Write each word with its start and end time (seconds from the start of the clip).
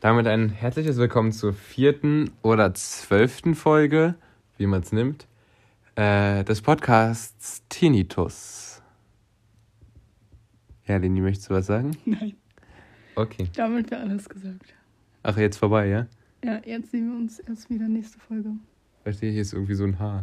Damit 0.00 0.26
ein 0.26 0.50
herzliches 0.50 0.98
Willkommen 0.98 1.32
zur 1.32 1.54
vierten 1.54 2.30
oder 2.42 2.74
zwölften 2.74 3.54
Folge, 3.54 4.14
wie 4.58 4.66
man 4.66 4.82
es 4.82 4.92
nimmt, 4.92 5.26
äh, 5.94 6.44
des 6.44 6.60
Podcasts 6.60 7.62
Tinnitus. 7.70 8.82
Ja, 10.86 10.98
Leni, 10.98 11.22
möchtest 11.22 11.48
du 11.48 11.54
was 11.54 11.66
sagen? 11.66 11.96
Nein. 12.04 12.34
Okay. 13.14 13.48
Damit 13.56 13.90
wäre 13.90 14.02
alles 14.02 14.28
gesagt. 14.28 14.74
Ach, 15.22 15.38
jetzt 15.38 15.56
vorbei, 15.56 15.88
ja? 15.88 16.06
Ja, 16.44 16.60
jetzt 16.66 16.90
sehen 16.90 17.10
wir 17.10 17.18
uns 17.18 17.38
erst 17.38 17.70
wieder 17.70 17.88
nächste 17.88 18.18
Folge. 18.18 18.50
Verstehe, 19.02 19.32
hier 19.32 19.40
ist 19.40 19.54
irgendwie 19.54 19.74
so 19.74 19.84
ein 19.84 19.98
Haar. 19.98 20.22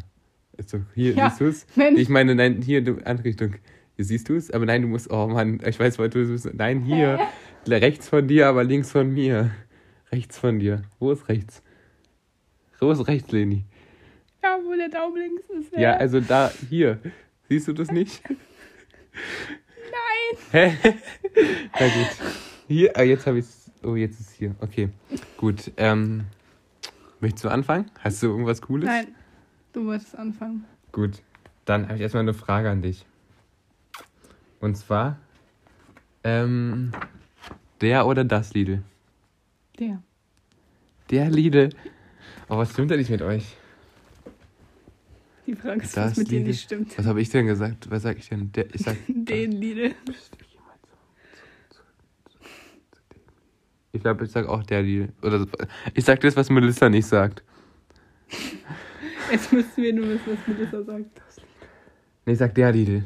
Ist 0.55 0.71
doch, 0.71 0.81
hier, 0.93 1.15
Ja, 1.15 1.31
siehst 1.31 1.41
du 1.41 1.45
es? 1.47 1.65
Ich 1.97 2.09
meine, 2.09 2.35
nein, 2.35 2.61
hier, 2.61 2.83
du, 2.83 2.97
andere 3.05 3.25
Richtung. 3.25 3.55
Hier 3.95 4.05
siehst 4.05 4.29
du 4.29 4.35
es? 4.35 4.51
Aber 4.51 4.67
nein, 4.67 4.83
du 4.83 4.87
musst, 4.87 5.09
oh 5.09 5.27
Mann, 5.27 5.59
ich 5.65 5.79
weiß, 5.79 5.97
weil 5.97 6.09
du 6.09 6.31
es 6.31 6.47
Nein, 6.53 6.81
hier. 6.81 7.19
Rechts 7.67 8.09
von 8.09 8.27
dir, 8.27 8.47
aber 8.47 8.63
links 8.63 8.91
von 8.91 9.13
mir. 9.13 9.51
Rechts 10.11 10.37
von 10.37 10.59
dir. 10.59 10.83
Wo 10.99 11.11
ist 11.11 11.27
rechts? 11.29 11.63
Wo 12.79 12.91
ist 12.91 13.07
rechts, 13.07 13.31
Leni? 13.31 13.63
Ja, 14.43 14.59
wo 14.63 14.75
der 14.75 14.89
Daumen 14.89 15.15
links 15.15 15.49
ist. 15.49 15.73
Ja, 15.73 15.95
also 15.95 16.19
da, 16.19 16.51
hier. 16.69 16.99
Siehst 17.47 17.67
du 17.67 17.73
das 17.73 17.91
nicht? 17.91 18.21
Nein. 19.91 20.37
Hä? 20.81 20.95
Na 21.79 21.87
gut. 21.87 22.33
Hier, 22.67 22.97
ah, 22.97 23.03
jetzt 23.03 23.25
habe 23.25 23.39
ich. 23.39 23.45
Oh, 23.83 23.95
jetzt 23.95 24.19
ist 24.19 24.29
es 24.29 24.33
hier. 24.33 24.55
Okay, 24.59 24.89
gut. 25.37 25.71
Ähm, 25.77 26.25
möchtest 27.19 27.45
du 27.45 27.49
anfangen? 27.49 27.89
Hast 27.99 28.21
du 28.23 28.27
irgendwas 28.27 28.61
Cooles? 28.61 28.85
Nein. 28.85 29.07
Du 29.73 29.85
wolltest 29.85 30.15
anfangen. 30.15 30.65
Gut, 30.91 31.23
dann 31.65 31.85
habe 31.85 31.95
ich 31.95 32.01
erstmal 32.01 32.21
eine 32.21 32.35
Frage 32.35 32.69
an 32.69 32.81
dich. 32.81 33.05
Und 34.59 34.75
zwar, 34.77 35.17
ähm, 36.23 36.91
der 37.83 38.07
oder 38.07 38.23
das 38.23 38.53
Lidl? 38.53 38.81
Der. 39.79 40.01
Der 41.11 41.29
Lidl. 41.29 41.69
Oh, 42.49 42.57
was 42.57 42.71
stimmt 42.71 42.89
denn 42.91 42.99
nicht 42.99 43.09
mit 43.11 43.21
euch? 43.21 43.55
Die 45.45 45.55
Frage 45.55 45.81
ist, 45.81 45.95
Das 45.97 46.11
was 46.11 46.17
mit 46.17 46.31
dir 46.31 46.37
Lidl. 46.39 46.47
nicht 46.47 46.61
stimmt. 46.63 46.97
Was 46.97 47.05
habe 47.05 47.21
ich 47.21 47.29
denn 47.29 47.45
gesagt? 47.45 47.91
Was 47.91 48.03
sag 48.03 48.17
ich 48.17 48.29
denn? 48.29 48.51
Der, 48.53 48.73
ich 48.73 48.81
sag. 48.81 48.95
Den 49.07 49.51
Lidl. 49.51 49.93
Ich 53.91 54.01
glaube, 54.01 54.25
ich 54.25 54.31
sag 54.31 54.47
auch 54.47 54.63
der 54.63 54.81
Lidl. 54.81 55.09
Oder 55.21 55.45
ich 55.93 56.03
sag 56.03 56.19
das, 56.21 56.35
was 56.35 56.49
Melissa 56.49 56.89
nicht 56.89 57.05
sagt. 57.05 57.43
Jetzt 59.31 59.53
müssten 59.53 59.81
wir 59.83 59.93
nur 59.93 60.07
wissen, 60.09 60.23
was 60.25 60.47
Melissa 60.47 60.83
sagt. 60.83 61.21
Nee, 62.25 62.33
ich 62.33 62.39
sag 62.39 62.55
der 62.55 62.71
Lidl. 62.71 63.03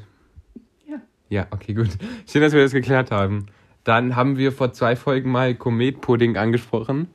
Ja. 0.87 1.02
Ja, 1.30 1.47
okay, 1.52 1.73
gut. 1.73 1.89
Schön, 2.30 2.41
dass 2.41 2.53
wir 2.53 2.61
das 2.63 2.71
geklärt 2.71 3.11
haben. 3.11 3.47
Dann 3.88 4.17
haben 4.17 4.38
wir 4.38 4.52
vor 4.52 4.73
zwei 4.73 4.97
Folgen 4.97 5.31
mal 5.31 5.55
Komet-Pudding 5.55 6.35
angesprochen. 6.35 7.07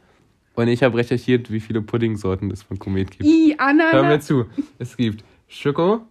Und 0.55 0.69
ich 0.69 0.83
habe 0.83 0.97
recherchiert, 0.97 1.53
wie 1.53 1.61
viele 1.61 1.83
Puddingsorten 1.83 2.51
es 2.51 2.63
von 2.63 2.79
Komet 2.79 3.11
gibt. 3.11 3.25
I, 3.25 3.55
Hör 3.59 3.75
mir 3.75 3.81
Ananas. 3.93 4.25
zu. 4.27 4.47
Es 4.79 4.97
gibt 4.97 5.23
Schoko, 5.49 6.07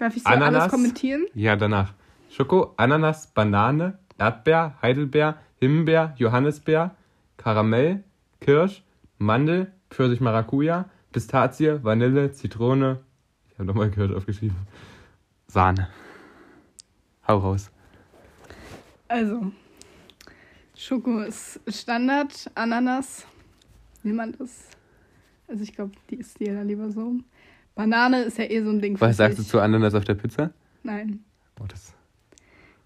Darf 0.00 0.16
ich 0.16 0.24
so 0.24 0.28
Ananas. 0.28 0.62
alles 0.62 0.72
kommentieren? 0.72 1.26
ja 1.34 1.54
danach. 1.54 1.92
Schoko, 2.30 2.74
Ananas, 2.76 3.28
Banane, 3.28 3.96
Erdbeer, 4.18 4.74
Heidelbeer, 4.82 5.36
Himbeer, 5.60 6.14
Johannisbeer, 6.16 6.96
Karamell, 7.36 8.02
Kirsch, 8.40 8.82
Mandel, 9.18 9.70
Pfirsich, 9.90 10.20
Maracuja, 10.20 10.86
Pistazie, 11.12 11.78
Vanille, 11.84 12.32
Zitrone. 12.32 12.98
Ich 13.52 13.54
habe 13.54 13.66
nochmal 13.66 13.90
Kirsch 13.92 14.12
aufgeschrieben. 14.12 14.56
Sahne. 15.46 15.88
Hau 17.28 17.38
raus. 17.38 17.70
Also, 19.06 19.52
Schoko 20.76 21.20
ist 21.20 21.58
Standard, 21.68 22.50
Ananas, 22.54 23.26
will 24.02 24.12
man 24.12 24.32
das? 24.38 24.68
Also 25.48 25.62
ich 25.62 25.74
glaube, 25.74 25.92
die 26.10 26.16
isst 26.16 26.38
jeder 26.38 26.64
lieber 26.64 26.90
so. 26.90 27.14
Banane 27.74 28.22
ist 28.22 28.36
ja 28.36 28.44
eh 28.44 28.62
so 28.62 28.70
ein 28.70 28.80
Ding 28.80 28.96
für 28.96 29.06
Was 29.06 29.16
sagst 29.16 29.38
du 29.38 29.42
sich. 29.42 29.50
zu 29.50 29.60
Ananas 29.60 29.94
auf 29.94 30.04
der 30.04 30.14
Pizza? 30.14 30.52
Nein. 30.82 31.24
Oh, 31.60 31.64
das. 31.66 31.94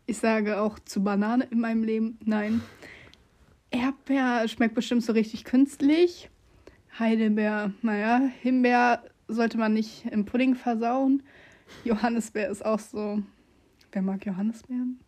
Ich 0.06 0.19
sage 0.19 0.61
auch 0.61 0.79
zu 0.79 1.03
Banane 1.03 1.45
in 1.50 1.61
meinem 1.61 1.83
Leben 1.83 2.19
nein. 2.25 2.61
Erdbeer 3.73 4.47
schmeckt 4.49 4.75
bestimmt 4.75 5.03
so 5.05 5.12
richtig 5.12 5.45
künstlich. 5.45 6.31
Heidelbeer, 6.99 7.73
naja, 7.83 8.21
Himbeer 8.41 9.03
sollte 9.29 9.59
man 9.59 9.73
nicht 9.73 10.06
im 10.06 10.25
Pudding 10.25 10.55
versauen. 10.55 11.23
Johannisbeer 11.84 12.50
ist 12.50 12.65
auch 12.65 12.81
so. 12.81 13.21
Wer 13.93 14.03
mag 14.03 14.25
Johannisbeeren? 14.27 15.00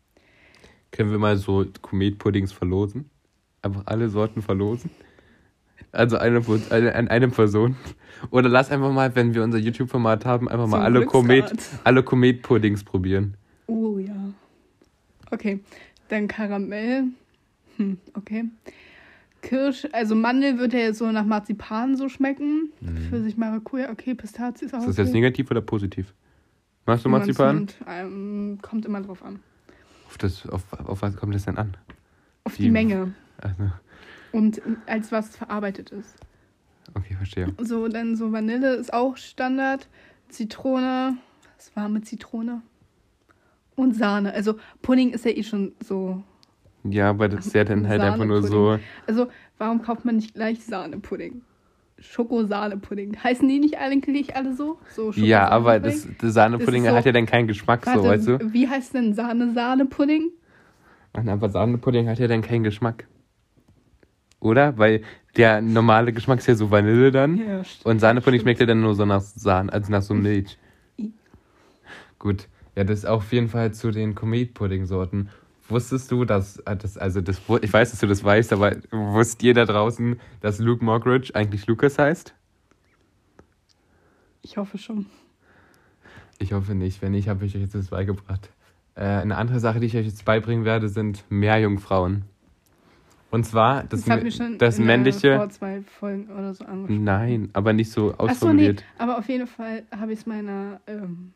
Können 0.93 1.11
wir 1.11 1.19
mal 1.19 1.37
so 1.37 1.67
Komet-Puddings 1.81 2.53
verlosen? 2.53 3.11
Einfach 3.63 3.83
alle 3.87 4.09
Sorten 4.09 4.43
verlosen? 4.43 4.91
Also 5.91 6.17
eine, 6.17 6.43
eine, 6.71 6.95
an 6.95 7.09
einem 7.09 7.33
Person. 7.33 7.77
Oder 8.31 8.49
lass 8.49 8.71
einfach 8.71 8.93
mal, 8.93 9.15
wenn 9.17 9.35
wir 9.35 9.43
unser 9.43 9.59
YouTube-Format 9.59 10.25
haben, 10.25 10.49
einfach 10.49 10.67
mal 10.67 10.83
alle 10.83 11.05
Komet, 11.05 11.53
alle 11.85 12.03
Komet-Puddings 12.03 12.85
probieren. 12.85 13.37
Oh 13.67 13.99
ja. 13.99 14.33
Okay, 15.31 15.61
dann 16.09 16.29
Karamell. 16.29 17.05
Hm, 17.79 17.99
okay. 18.15 18.45
Kirsch, 19.41 19.89
also 19.93 20.15
Mandel 20.15 20.59
wird 20.59 20.73
ja 20.73 20.93
so 20.95 21.11
nach 21.11 21.25
Marzipan 21.25 21.97
so 21.97 22.09
schmecken. 22.09 22.71
Pfirsich, 23.09 23.37
Maracuja, 23.37 23.91
okay, 23.91 24.15
Pistazie 24.15 24.67
ist 24.67 24.75
auch 24.75 24.79
Mhm. 24.79 24.85
Ist 24.85 24.99
das 24.99 25.07
jetzt 25.07 25.09
okay. 25.09 25.21
negativ 25.21 25.51
oder 25.51 25.61
positiv? 25.61 26.15
Machst 26.87 27.05
du 27.05 27.09
Marzipan? 27.09 27.57
nimmt, 27.57 27.77
ähm, 27.89 28.59
kommt 28.63 28.87
immer 28.87 29.01
drauf 29.01 29.25
an. 29.25 29.41
Auf, 30.13 30.19
das, 30.19 30.47
auf, 30.47 30.71
auf 30.75 31.01
was 31.01 31.17
kommt 31.17 31.35
das 31.35 31.47
denn 31.47 31.57
an? 31.57 31.75
Auf 32.45 32.57
Die- 32.57 32.65
die 32.65 32.71
Menge 32.71 33.15
Also, 33.39 33.71
und 34.33 34.61
als 34.87 35.11
was 35.11 35.35
verarbeitet 35.35 35.89
ist. 35.89 36.17
okay, 36.95 37.15
verstehe. 37.15 37.47
So, 37.63 37.89
dann 37.89 38.15
so 38.17 38.31
Vanille 38.31 38.75
ist 38.75 38.93
auch 38.93 39.17
Standard. 39.17 39.89
Zitrone, 40.29 41.17
was 41.57 41.75
war 41.77 41.89
mit 41.89 42.05
Zitrone? 42.07 42.61
Und 43.75 43.95
Sahne. 43.97 44.35
Also 44.35 44.59
Pudding 44.83 45.13
ist 45.13 45.25
ja 45.25 45.31
eh 45.31 45.43
schon 45.43 45.73
so. 45.83 46.23
Ja, 46.85 47.09
aber 47.09 47.31
das 47.31 47.47
ist 47.47 47.55
ja 47.55 47.65
dann 47.65 47.89
halt 47.89 48.03
einfach 48.03 48.27
nur 48.27 48.43
so. 48.43 48.79
Also 49.07 49.29
warum 49.57 49.81
kauft 49.81 50.05
man 50.05 50.17
nicht 50.17 50.35
gleich 50.35 50.63
Sahnepudding? 50.63 51.41
Schokosahnepudding. 52.03 53.17
Heißen 53.23 53.49
die 53.49 53.59
nicht 53.59 53.79
eigentlich 53.79 54.37
alle 54.37 54.55
so? 54.55 54.79
so 54.95 55.11
Ja, 55.13 55.49
aber 55.49 55.81
das, 55.81 56.07
das 56.21 56.35
Sahnepudding 56.35 56.85
Das 56.85 56.93
so- 56.93 56.97
hat 56.99 57.05
ja 57.07 57.13
dann 57.13 57.27
keinen 57.27 57.47
Geschmack, 57.47 57.85
so, 57.85 57.91
Warte, 57.93 58.05
weißt 58.09 58.29
du? 58.29 58.53
Wie 58.53 58.69
heißt 58.69 58.95
denn 58.95 59.15
Sahne-Sahnepudding? 59.15 60.31
Aber 61.15 61.49
Sahnepudding 61.49 62.09
hat 62.09 62.19
ja 62.19 62.27
dann 62.27 62.43
keinen 62.43 62.65
Geschmack. 62.65 63.07
Oder? 64.41 64.77
Weil 64.79 65.03
der 65.37 65.61
normale 65.63 66.13
Geschmack 66.13 66.39
ist 66.41 66.47
ja 66.49 66.55
so 66.55 66.71
Vanille 66.71 67.11
dann. 67.13 67.37
Ja, 67.37 67.63
Und 67.85 68.01
Sahnepudding 68.01 68.41
schmeckt 68.41 68.61
ja 68.61 68.67
dann 68.67 68.81
nur 68.81 68.95
so 68.95 69.05
nach 69.07 69.21
Sahne, 69.21 69.73
also 69.73 69.91
nach 69.93 70.03
so 70.03 70.15
Milch. 70.15 70.59
Gut. 72.19 72.49
Ja, 72.77 72.85
das 72.85 73.01
ist 73.01 73.05
auf 73.07 73.33
jeden 73.33 73.49
Fall 73.49 73.73
zu 73.73 73.91
den 73.91 74.15
Komet-Pudding-Sorten. 74.15 75.29
Wusstest 75.73 76.11
du, 76.11 76.25
dass, 76.25 76.59
äh, 76.59 76.77
das, 76.77 76.97
also 76.99 77.21
das, 77.21 77.41
ich 77.63 77.73
weiß, 77.73 77.91
dass 77.91 78.01
du 78.01 78.07
das 78.07 78.23
weißt, 78.23 78.53
aber 78.53 78.77
wusst 78.91 79.43
ihr 79.43 79.55
da 79.55 79.65
draußen, 79.65 80.21
dass 80.41 80.59
Luke 80.59 80.85
Mockridge 80.85 81.35
eigentlich 81.35 81.67
Lucas 81.67 81.99
heißt? 81.99 82.35
Ich 84.43 84.57
hoffe 84.57 84.79
schon. 84.79 85.07
Ich 86.39 86.53
hoffe 86.53 86.75
nicht. 86.75 87.01
Wenn 87.03 87.13
nicht, 87.13 87.29
habe 87.29 87.45
ich 87.47 87.55
euch 87.55 87.63
jetzt 87.63 87.75
das 87.75 87.89
beigebracht. 87.89 88.51
Äh, 88.95 89.05
eine 89.05 89.37
andere 89.37 89.61
Sache, 89.61 89.81
die 89.81 89.87
ich 89.87 89.97
euch 89.97 90.07
jetzt 90.07 90.25
beibringen 90.25 90.65
werde, 90.65 90.89
sind 90.89 91.25
Meerjungfrauen. 91.31 92.25
Und 93.31 93.47
zwar 93.47 93.85
das, 93.85 94.05
Das, 94.05 94.39
das 94.59 94.79
männliche. 94.79 95.37
vor 95.37 95.49
zwei 95.49 95.81
Folgen 95.83 96.29
oder 96.31 96.53
so 96.53 96.65
angesprochen. 96.67 97.05
Nein, 97.05 97.49
aber 97.55 97.73
nicht 97.73 97.91
so 97.91 98.11
Achso, 98.13 98.25
nee, 98.27 98.31
ausformuliert. 98.33 98.85
aber 98.99 99.17
auf 99.19 99.27
jeden 99.29 99.47
Fall 99.47 99.85
habe 99.97 100.13
ich 100.13 100.19
es 100.19 100.27
meiner, 100.27 100.81
ähm, 100.87 101.33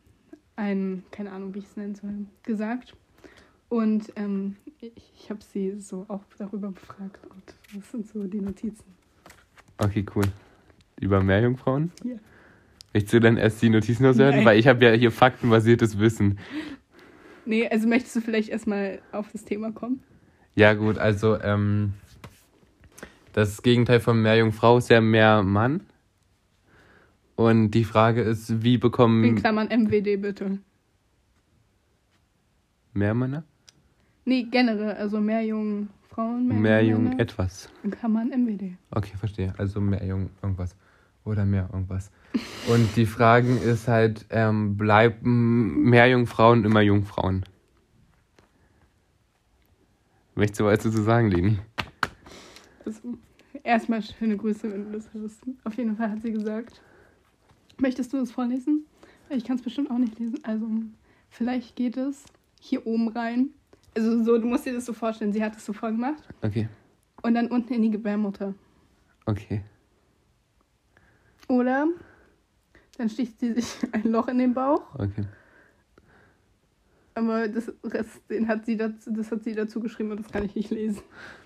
ein, 0.57 1.05
keine 1.11 1.33
Ahnung, 1.33 1.55
wie 1.55 1.61
ich 1.61 1.65
es 1.65 1.77
nennen 1.77 1.95
soll, 1.95 2.27
gesagt. 2.43 2.95
Und 3.69 4.13
ähm, 4.17 4.57
ich, 4.81 4.93
ich 5.15 5.31
habe 5.31 5.41
sie 5.43 5.79
so 5.81 6.07
auch 6.09 6.23
darüber 6.39 6.71
befragt. 6.71 7.19
Und 7.31 7.55
das 7.75 7.91
sind 7.91 8.07
so 8.07 8.25
die 8.25 8.41
Notizen. 8.41 8.85
Okay, 9.79 10.05
cool. 10.15 10.25
Über 11.01 11.23
Meerjungfrauen? 11.23 11.91
Ja. 12.05 12.17
Möchtest 12.95 13.13
du 13.13 13.21
dann 13.21 13.37
erst 13.37 13.61
die 13.61 13.69
Notizen 13.69 14.05
loswerden? 14.05 14.45
Weil 14.45 14.59
ich 14.59 14.67
habe 14.67 14.85
ja 14.85 14.93
hier 14.93 15.11
faktenbasiertes 15.11 15.99
Wissen. 15.99 16.39
Nee, 17.45 17.69
also 17.69 17.87
möchtest 17.87 18.17
du 18.17 18.21
vielleicht 18.21 18.49
erstmal 18.49 19.01
auf 19.13 19.31
das 19.33 19.45
Thema 19.45 19.71
kommen? 19.73 20.03
Ja, 20.55 20.73
gut, 20.73 20.97
also 20.97 21.39
ähm, 21.41 21.93
das 23.35 23.63
Gegenteil 23.63 24.01
von 24.01 24.23
Meerjungfrau 24.23 24.79
ist 24.79 24.89
ja 24.89 25.03
Meermann. 25.03 25.83
Und 27.35 27.73
die 27.73 27.85
Frage 27.85 28.23
ist, 28.23 28.63
wie 28.63 28.75
In 28.75 28.81
bekommen 28.81 29.37
Klammern 29.37 29.69
MWD 29.69 30.23
bitte. 30.23 30.59
Meermänner? 32.95 33.45
Nee, 34.29 34.43
generell, 34.51 34.95
also 34.97 35.21
mehr 35.21 35.43
jungen 35.43 35.89
Frauen, 36.09 36.49
mehr, 36.49 36.59
Meerjung 36.59 37.05
Männer. 37.05 37.21
etwas. 37.21 37.71
In 37.85 37.93
Klammern 37.93 38.31
MWD. 38.31 38.77
Okay, 38.91 39.17
verstehe. 39.17 39.55
Also 39.57 39.81
Meerjung 39.81 40.31
irgendwas. 40.43 40.75
Oder 41.25 41.45
mehr 41.45 41.69
irgendwas. 41.73 42.11
Und 42.69 42.97
die 42.97 43.07
Frage 43.07 43.55
ist 43.55 43.87
halt, 43.87 44.27
ähm, 44.31 44.77
bleiben 44.77 45.85
Meerjungfrauen 45.85 46.65
immer 46.65 46.81
Jungfrauen? 46.81 47.45
Möchtest 50.35 50.61
du 50.61 50.65
was 50.65 50.83
dazu 50.83 51.03
sagen, 51.03 51.31
Leni? 51.31 51.59
Also, 52.85 53.01
erstmal 53.63 54.03
schöne 54.03 54.37
Grüße, 54.37 54.71
wenn 54.73 54.87
du 54.87 54.99
das 54.99 55.13
hörst. 55.15 55.43
Auf 55.65 55.75
jeden 55.75 55.97
Fall 55.97 56.11
hat 56.11 56.23
sie 56.23 56.33
gesagt. 56.33 56.83
Möchtest 57.79 58.13
du 58.13 58.19
es 58.19 58.33
vorlesen? 58.33 58.87
Ich 59.31 59.45
kann 59.45 59.57
es 59.57 59.63
bestimmt 59.63 59.91
auch 59.91 59.99
nicht 59.99 60.19
lesen. 60.19 60.41
Also, 60.43 60.67
vielleicht 61.31 61.77
geht 61.77 61.97
es 61.97 62.25
hier 62.61 62.87
oben 62.87 63.09
rein. 63.09 63.51
Also, 63.97 64.23
so, 64.23 64.39
du 64.39 64.47
musst 64.47 64.67
dir 64.67 64.75
das 64.75 64.85
so 64.85 64.93
vorstellen. 64.93 65.33
Sie 65.33 65.43
hat 65.43 65.57
es 65.57 65.65
so 65.65 65.73
vorgemacht. 65.73 66.23
Okay. 66.43 66.69
Und 67.23 67.35
dann 67.35 67.49
unten 67.49 67.73
in 67.73 67.83
die 67.83 67.91
Gebärmutter. 67.91 68.55
Okay. 69.25 69.63
Oder 71.49 71.87
dann 72.99 73.09
sticht 73.09 73.41
sie 73.41 73.53
sich 73.53 73.67
ein 73.93 74.05
Loch 74.05 74.29
in 74.29 74.39
den 74.39 74.53
Bauch. 74.53 74.83
Okay. 74.95 75.25
Aber 77.15 77.49
das 77.49 77.73
Rest, 77.83 78.21
den 78.29 78.47
hat 78.47 78.67
sie 78.67 78.77
dazu, 78.77 79.11
das 79.11 79.31
hat 79.31 79.43
sie 79.43 79.55
dazu 79.55 79.81
geschrieben 79.81 80.11
und 80.11 80.21
das 80.21 80.31
kann 80.31 80.45
ich 80.45 80.55
nicht 80.55 80.71
lesen. 80.71 81.01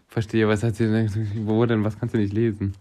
Verstehe, 0.09 0.49
was 0.49 0.65
hat 0.65 0.75
sie 0.75 0.87
denn? 0.87 1.09
Wo 1.47 1.65
denn? 1.65 1.85
Was 1.85 1.97
kannst 1.97 2.15
du 2.15 2.19
nicht 2.19 2.33
lesen? 2.33 2.75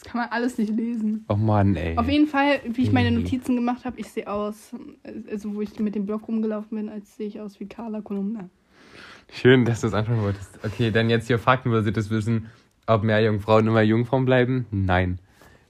Das 0.00 0.10
kann 0.10 0.22
man 0.22 0.30
alles 0.30 0.56
nicht 0.56 0.74
lesen. 0.74 1.26
Oh 1.28 1.34
Mann, 1.36 1.76
ey. 1.76 1.96
Auf 1.98 2.08
jeden 2.08 2.26
Fall, 2.26 2.60
wie 2.72 2.82
ich 2.84 2.92
meine 2.92 3.10
Nee. 3.10 3.18
Notizen 3.18 3.54
gemacht 3.54 3.84
habe, 3.84 4.00
ich 4.00 4.10
sehe 4.10 4.26
aus, 4.28 4.74
also 5.30 5.54
wo 5.54 5.60
ich 5.60 5.78
mit 5.78 5.94
dem 5.94 6.06
Block 6.06 6.26
rumgelaufen 6.26 6.78
bin, 6.78 6.88
als 6.88 7.16
sehe 7.18 7.26
ich 7.26 7.38
aus 7.38 7.60
wie 7.60 7.66
Carla 7.66 8.00
Kolumna. 8.00 8.48
Schön, 9.30 9.66
dass 9.66 9.82
du 9.82 9.88
es 9.88 9.94
anschauen 9.94 10.22
wolltest. 10.22 10.58
Okay, 10.64 10.90
dann 10.90 11.10
jetzt 11.10 11.26
hier 11.26 11.38
faktenbasiertes 11.38 12.08
Wissen. 12.08 12.46
Ob 12.86 13.02
Meerjungfrauen 13.04 13.66
immer 13.66 13.82
Jungfrauen 13.82 14.24
bleiben? 14.24 14.64
Nein. 14.70 15.18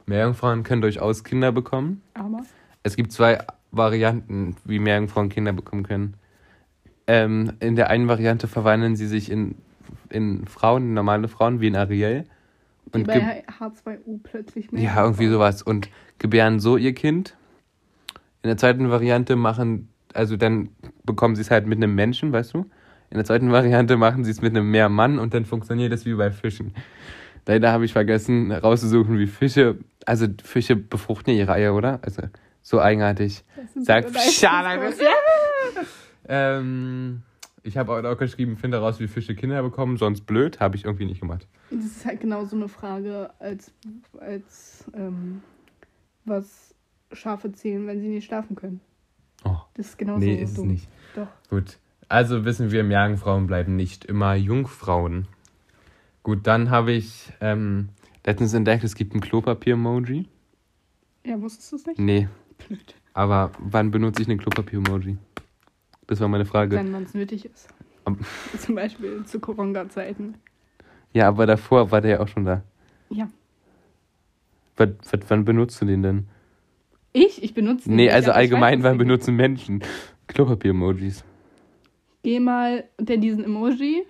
Meerjungfrauen 0.06 0.62
können 0.62 0.80
durchaus 0.80 1.24
Kinder 1.24 1.50
bekommen. 1.50 2.00
Aber 2.14 2.42
Es 2.84 2.94
gibt 2.94 3.10
zwei 3.10 3.38
Varianten, 3.72 4.54
wie 4.64 4.78
Meerjungfrauen 4.78 5.28
Kinder 5.28 5.52
bekommen 5.52 5.82
können. 5.82 6.14
Ähm, 7.08 7.54
in 7.58 7.74
der 7.74 7.90
einen 7.90 8.06
Variante 8.06 8.46
verwandeln 8.46 8.94
sie 8.94 9.08
sich 9.08 9.28
in, 9.28 9.56
in 10.08 10.46
Frauen, 10.46 10.84
in 10.84 10.94
normale 10.94 11.26
Frauen, 11.26 11.60
wie 11.60 11.66
in 11.66 11.74
Ariel. 11.74 12.26
Und 12.92 13.06
bei 13.06 13.18
ge- 13.18 13.42
H2O 13.58 14.20
plötzlich 14.22 14.72
mehr. 14.72 14.82
ja, 14.82 15.02
irgendwie 15.04 15.28
sowas. 15.28 15.62
Und 15.62 15.88
gebären 16.18 16.60
so 16.60 16.76
ihr 16.76 16.94
Kind. 16.94 17.36
In 18.42 18.48
der 18.48 18.56
zweiten 18.56 18.90
Variante 18.90 19.36
machen, 19.36 19.88
also 20.14 20.36
dann 20.36 20.70
bekommen 21.04 21.36
sie 21.36 21.42
es 21.42 21.50
halt 21.50 21.66
mit 21.66 21.76
einem 21.78 21.94
Menschen, 21.94 22.32
weißt 22.32 22.54
du? 22.54 22.60
In 23.10 23.16
der 23.16 23.24
zweiten 23.24 23.50
Variante 23.52 23.96
machen 23.96 24.24
sie 24.24 24.30
es 24.30 24.40
mit 24.40 24.56
einem 24.56 24.70
Meermann 24.70 25.18
und 25.18 25.34
dann 25.34 25.44
funktioniert 25.44 25.92
es 25.92 26.06
wie 26.06 26.14
bei 26.14 26.30
Fischen. 26.30 26.72
Leider 27.46 27.72
habe 27.72 27.84
ich 27.84 27.92
vergessen 27.92 28.52
rauszusuchen, 28.52 29.18
wie 29.18 29.26
Fische, 29.26 29.78
also 30.06 30.26
Fische 30.42 30.76
befruchten 30.76 31.34
ihre 31.34 31.52
Eier, 31.52 31.74
oder? 31.74 31.98
Also 32.02 32.22
so 32.62 32.80
eigenartig. 32.80 33.42
Das 33.56 33.72
sind 33.74 33.84
Sag 33.86 34.08
so 34.08 34.18
Schala, 34.30 34.74
Leistungskurs. 34.74 35.86
Ähm, 36.28 37.22
ich 37.62 37.76
habe 37.76 38.08
auch 38.08 38.16
geschrieben, 38.18 38.56
finde 38.56 38.78
raus, 38.78 39.00
wie 39.00 39.08
Fische 39.08 39.34
Kinder 39.34 39.62
bekommen, 39.62 39.96
sonst 39.96 40.22
blöd, 40.22 40.60
habe 40.60 40.76
ich 40.76 40.84
irgendwie 40.84 41.04
nicht 41.06 41.20
gemacht. 41.20 41.46
Das 41.70 41.84
ist 41.84 42.04
halt 42.04 42.20
genau 42.20 42.44
so 42.44 42.56
eine 42.56 42.68
Frage, 42.68 43.30
als, 43.38 43.72
als 44.18 44.84
ähm, 44.94 45.42
was 46.24 46.74
Schafe 47.12 47.52
zählen, 47.52 47.86
wenn 47.86 48.00
sie 48.00 48.08
nicht 48.08 48.24
schlafen 48.26 48.56
können. 48.56 48.80
Oh, 49.44 49.56
Das 49.74 49.88
ist 49.88 49.98
genauso 49.98 50.20
nee, 50.24 50.40
ist 50.40 50.58
es 50.58 50.64
nicht. 50.64 50.88
Doch. 51.14 51.28
Gut. 51.48 51.78
Also 52.08 52.44
wissen 52.44 52.70
wir, 52.72 52.82
Meerjungfrauen 52.84 53.46
bleiben 53.46 53.76
nicht 53.76 54.04
immer 54.04 54.34
Jungfrauen. 54.34 55.28
Gut, 56.22 56.46
dann 56.46 56.70
habe 56.70 56.92
ich 56.92 57.32
ähm, 57.40 57.88
letztens 58.26 58.52
entdeckt, 58.52 58.84
es 58.84 58.94
gibt 58.94 59.14
ein 59.14 59.20
Klopapier-Emoji. 59.20 60.28
Ja, 61.24 61.40
wusstest 61.40 61.72
du 61.72 61.76
es 61.76 61.86
nicht? 61.86 61.98
Nee, 61.98 62.28
Blöd. 62.66 62.94
aber 63.14 63.52
wann 63.58 63.90
benutze 63.90 64.22
ich 64.22 64.28
ein 64.28 64.38
Klopapier-Emoji? 64.38 65.16
Das 66.10 66.18
war 66.18 66.26
meine 66.26 66.44
Frage. 66.44 66.74
Wenn 66.74 66.90
man 66.90 67.04
es 67.04 67.14
nötig 67.14 67.44
ist. 67.44 67.68
Am- 68.04 68.18
Zum 68.58 68.74
Beispiel 68.74 69.24
zu 69.26 69.38
Corona-Zeiten. 69.38 70.34
Ja, 71.12 71.28
aber 71.28 71.46
davor 71.46 71.92
war 71.92 72.00
der 72.00 72.10
ja 72.10 72.20
auch 72.20 72.26
schon 72.26 72.44
da. 72.44 72.64
Ja. 73.10 73.30
Was, 74.76 74.88
was, 75.12 75.20
wann 75.28 75.44
benutzt 75.44 75.80
du 75.80 75.84
den 75.86 76.02
denn? 76.02 76.26
Ich? 77.12 77.40
Ich 77.44 77.54
benutze 77.54 77.88
den 77.88 77.94
Nee, 77.94 78.06
nicht, 78.06 78.12
also 78.14 78.32
allgemein, 78.32 78.82
wann 78.82 78.98
benutzen 78.98 79.36
Menschen 79.36 79.84
Klopapier-Emojis? 80.26 81.22
Geh 82.24 82.40
mal 82.40 82.82
unter 82.98 83.16
diesen 83.16 83.44
Emoji 83.44 84.02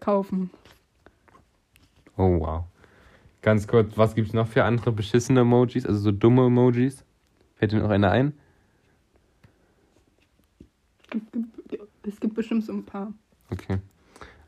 kaufen. 0.00 0.48
Oh, 2.16 2.40
wow. 2.40 2.64
Ganz 3.42 3.68
kurz, 3.68 3.98
was 3.98 4.14
gibt's 4.14 4.32
noch 4.32 4.46
für 4.48 4.64
andere 4.64 4.92
beschissene 4.92 5.40
Emojis? 5.40 5.84
Also 5.84 6.00
so 6.00 6.10
dumme 6.10 6.46
Emojis? 6.46 7.04
Fällt 7.56 7.72
dir 7.72 7.80
noch 7.80 7.90
einer 7.90 8.10
ein? 8.12 8.32
Es 12.06 12.20
gibt 12.20 12.34
bestimmt 12.34 12.64
so 12.64 12.72
ein 12.72 12.84
paar. 12.84 13.12
Okay. 13.50 13.78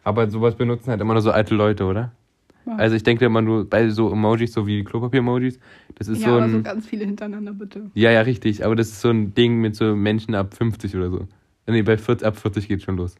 Aber 0.05 0.31
sowas 0.31 0.55
benutzen 0.55 0.91
halt 0.91 1.01
immer 1.01 1.15
nur 1.15 1.23
so 1.23 1.31
alte 1.31 1.55
Leute, 1.55 1.85
oder? 1.85 2.13
Ja. 2.67 2.77
Also 2.77 2.97
ich 2.97 3.03
denke 3.03 3.25
immer 3.25 3.43
nur 3.43 3.69
bei 3.69 3.89
so 3.91 4.13
Emojis, 4.13 4.53
so 4.53 4.67
wie 4.67 4.83
Klopapier-Emojis, 4.83 5.59
das 5.95 6.09
ist 6.09 6.23
ja, 6.23 6.29
so 6.29 6.37
aber 6.37 6.49
so 6.49 6.57
ein... 6.57 6.63
ganz 6.63 6.87
viele 6.87 7.05
hintereinander, 7.05 7.53
bitte. 7.53 7.91
ja, 7.95 8.11
ja, 8.11 8.21
richtig. 8.23 8.65
Aber 8.65 8.75
das 8.75 8.89
ist 8.89 9.01
so 9.01 9.11
ein 9.11 9.35
Ding 9.35 9.61
mit 9.61 9.77
so 9.77 9.95
Menschen 9.95 10.35
ab 10.35 10.55
50 10.55 10.97
oder 10.97 11.11
so. 11.11 11.29
Nee, 11.67 11.83
bei 11.83 11.97
40, 11.97 12.27
ab 12.27 12.37
40 12.37 12.69
geht 12.69 12.83
schon 12.83 12.97
los. 12.97 13.17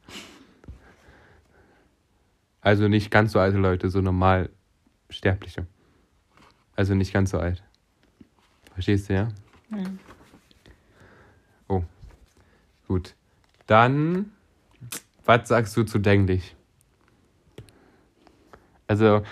Also 2.61 2.89
nicht 2.89 3.11
ganz 3.11 3.33
so 3.33 3.39
alte 3.39 3.59
Leute, 3.59 3.89
so 3.91 4.01
normal 4.01 4.51
Sterbliche. 5.11 5.67
Also 6.75 6.95
nicht 6.95 7.13
ganz 7.13 7.31
so 7.31 7.39
alt. 7.39 7.63
Verstehst 8.75 9.09
du, 9.09 9.15
ja? 9.15 9.29
Ja. 9.71 9.85
Gut. 12.89 13.15
Dann, 13.67 14.33
was 15.25 15.49
sagst 15.49 15.77
du 15.77 15.83
zu 15.83 15.99
Denklich? 15.99 16.55
Also, 18.89 19.23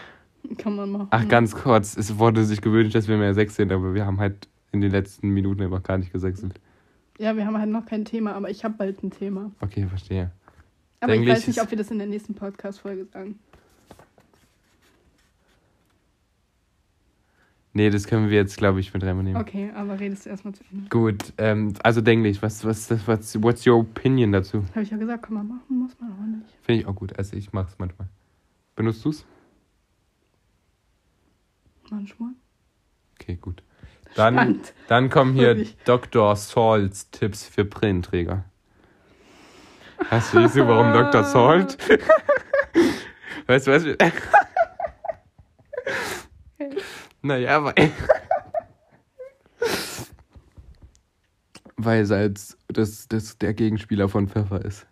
Kann 0.59 0.77
man 0.77 0.91
machen. 0.91 1.09
ach, 1.11 1.29
ganz 1.29 1.55
kurz, 1.55 1.97
es 1.97 2.19
wurde 2.19 2.45
sich 2.45 2.61
gewünscht, 2.61 2.95
dass 2.95 3.07
wir 3.09 3.17
mehr 3.17 3.35
sechs 3.35 3.55
sind, 3.55 3.71
aber 3.73 3.95
wir 3.95 4.05
haben 4.05 4.19
halt 4.19 4.49
in 4.73 4.81
den 4.81 4.91
letzten 4.91 5.29
Minuten 5.29 5.63
einfach 5.63 5.83
gar 5.83 5.99
nicht 5.99 6.13
gesechselt. 6.13 6.61
Ja, 7.19 7.37
wir 7.37 7.47
haben 7.47 7.57
halt 7.57 7.71
noch 7.71 7.87
kein 7.87 8.05
Thema, 8.05 8.35
aber 8.35 8.51
ich 8.51 8.65
habe 8.65 8.75
bald 8.77 9.03
ein 9.05 9.13
Thema. 9.13 9.53
Okay, 9.61 9.87
verstehe. 9.87 10.33
Aber 10.99 11.13
ich 11.13 11.21
Eigentlich 11.21 11.37
weiß 11.37 11.47
nicht, 11.47 11.63
ob 11.63 11.71
wir 11.71 11.79
das 11.79 11.91
in 11.91 11.99
der 11.99 12.09
nächsten 12.09 12.35
Podcast-Folge 12.35 13.07
sagen. 13.13 13.39
Nee, 17.76 17.91
das 17.91 18.06
können 18.06 18.31
wir 18.31 18.37
jetzt, 18.37 18.56
glaube 18.56 18.79
ich, 18.79 18.94
mit 18.94 19.03
reinnehmen. 19.03 19.37
Okay, 19.37 19.73
aber 19.75 19.99
redest 19.99 20.26
du 20.26 20.31
erstmal 20.31 20.55
zu 20.55 20.62
Ende. 20.71 20.88
Gut, 20.91 21.32
ähm, 21.38 21.75
also 21.82 22.00
Denklich, 22.00 22.41
was, 22.41 22.65
was, 22.65 22.88
was, 22.88 23.09
was, 23.09 23.43
what's 23.43 23.67
your 23.67 23.79
opinion 23.79 24.31
dazu? 24.31 24.65
Habe 24.71 24.82
ich 24.82 24.91
ja 24.91 24.97
gesagt, 24.97 25.25
kann 25.25 25.35
man 25.35 25.49
machen, 25.49 25.79
muss 25.81 25.91
man 26.00 26.12
aber 26.12 26.23
nicht. 26.23 26.47
Finde 26.62 26.81
ich 26.81 26.87
auch 26.87 26.94
gut, 26.94 27.19
also 27.19 27.37
ich 27.37 27.53
mache 27.53 27.67
es 27.73 27.79
manchmal. 27.81 28.06
Benutzt 28.76 29.05
du's? 29.05 29.26
Manchmal. 31.91 32.31
Okay, 33.20 33.39
gut. 33.41 33.65
Dann, 34.15 34.60
dann 34.87 35.10
kommen 35.10 35.34
hier 35.34 35.56
Wirklich. 35.56 35.77
Dr. 35.84 36.37
Salts 36.37 37.10
Tipps 37.10 37.44
für 37.44 37.65
Brillenträger. 37.65 38.44
Verstehst 40.08 40.55
du, 40.55 40.69
warum 40.69 40.93
Dr. 40.93 41.25
Salt? 41.25 41.77
weißt 43.49 43.67
du 43.67 43.72
was? 43.72 43.84
naja, 47.25 47.65
weil. 47.65 47.75
weil 51.77 52.05
Salz 52.05 52.57
das, 52.69 53.09
das 53.09 53.39
der 53.39 53.55
Gegenspieler 53.55 54.09
von 54.09 54.29
Pfeffer 54.29 54.65
ist. 54.65 54.87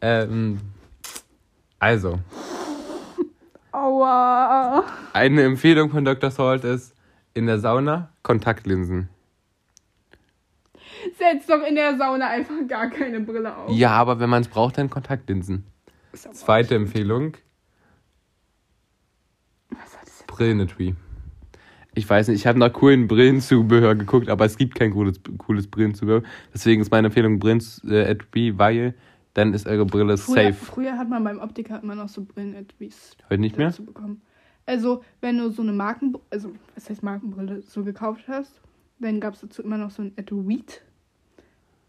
Ähm, 0.00 0.60
also, 1.78 2.18
Aua. 3.72 4.84
eine 5.12 5.42
Empfehlung 5.42 5.90
von 5.90 6.04
Dr. 6.04 6.30
Salt 6.30 6.64
ist, 6.64 6.94
in 7.34 7.46
der 7.46 7.58
Sauna 7.58 8.10
Kontaktlinsen. 8.22 9.08
Setz 11.18 11.46
doch 11.46 11.62
in 11.62 11.74
der 11.74 11.96
Sauna 11.96 12.28
einfach 12.28 12.54
gar 12.68 12.90
keine 12.90 13.20
Brille 13.20 13.56
auf. 13.56 13.70
Ja, 13.70 13.90
aber 13.90 14.18
wenn 14.20 14.30
man 14.30 14.42
es 14.42 14.48
braucht, 14.48 14.78
dann 14.78 14.90
Kontaktlinsen. 14.90 15.64
Zweite 16.12 16.74
Empfehlung, 16.74 17.36
Jetzt? 20.38 20.76
Brillenetui. 20.76 20.94
Ich 21.94 22.08
weiß 22.08 22.28
nicht, 22.28 22.40
ich 22.40 22.46
habe 22.46 22.58
nach 22.58 22.72
coolen 22.72 23.08
Brillenzubehör 23.08 23.96
geguckt, 23.96 24.28
aber 24.28 24.44
es 24.44 24.56
gibt 24.56 24.76
kein 24.76 24.92
cooles, 24.92 25.20
cooles 25.38 25.66
Brillenzubehör. 25.66 26.22
Deswegen 26.54 26.80
ist 26.80 26.90
meine 26.90 27.08
Empfehlung 27.08 27.38
Brillenetui, 27.40 28.56
weil 28.56 28.94
dann 29.34 29.54
ist 29.54 29.66
eure 29.66 29.86
Brille 29.86 30.16
Früher, 30.16 30.52
safe. 30.52 30.54
früher 30.54 30.98
hat 30.98 31.08
man 31.08 31.22
beim 31.22 31.38
Optiker 31.38 31.80
immer 31.82 31.94
noch 31.94 32.08
so 32.08 32.24
Brillen-Etwies 32.24 33.16
Heute 33.30 33.40
nicht 33.40 33.56
mehr? 33.56 33.70
bekommen. 33.70 34.20
Also, 34.66 35.02
wenn 35.20 35.38
du 35.38 35.50
so 35.50 35.62
eine 35.62 35.72
Marken... 35.72 36.14
Also, 36.30 36.52
was 36.74 36.90
heißt 36.90 37.02
Markenbrille 37.02 37.62
so 37.62 37.84
gekauft 37.84 38.24
hast, 38.28 38.60
dann 38.98 39.20
gab 39.20 39.34
es 39.34 39.40
dazu 39.40 39.62
immer 39.62 39.78
noch 39.78 39.90
so 39.90 40.02
ein 40.02 40.12
Etui. 40.16 40.64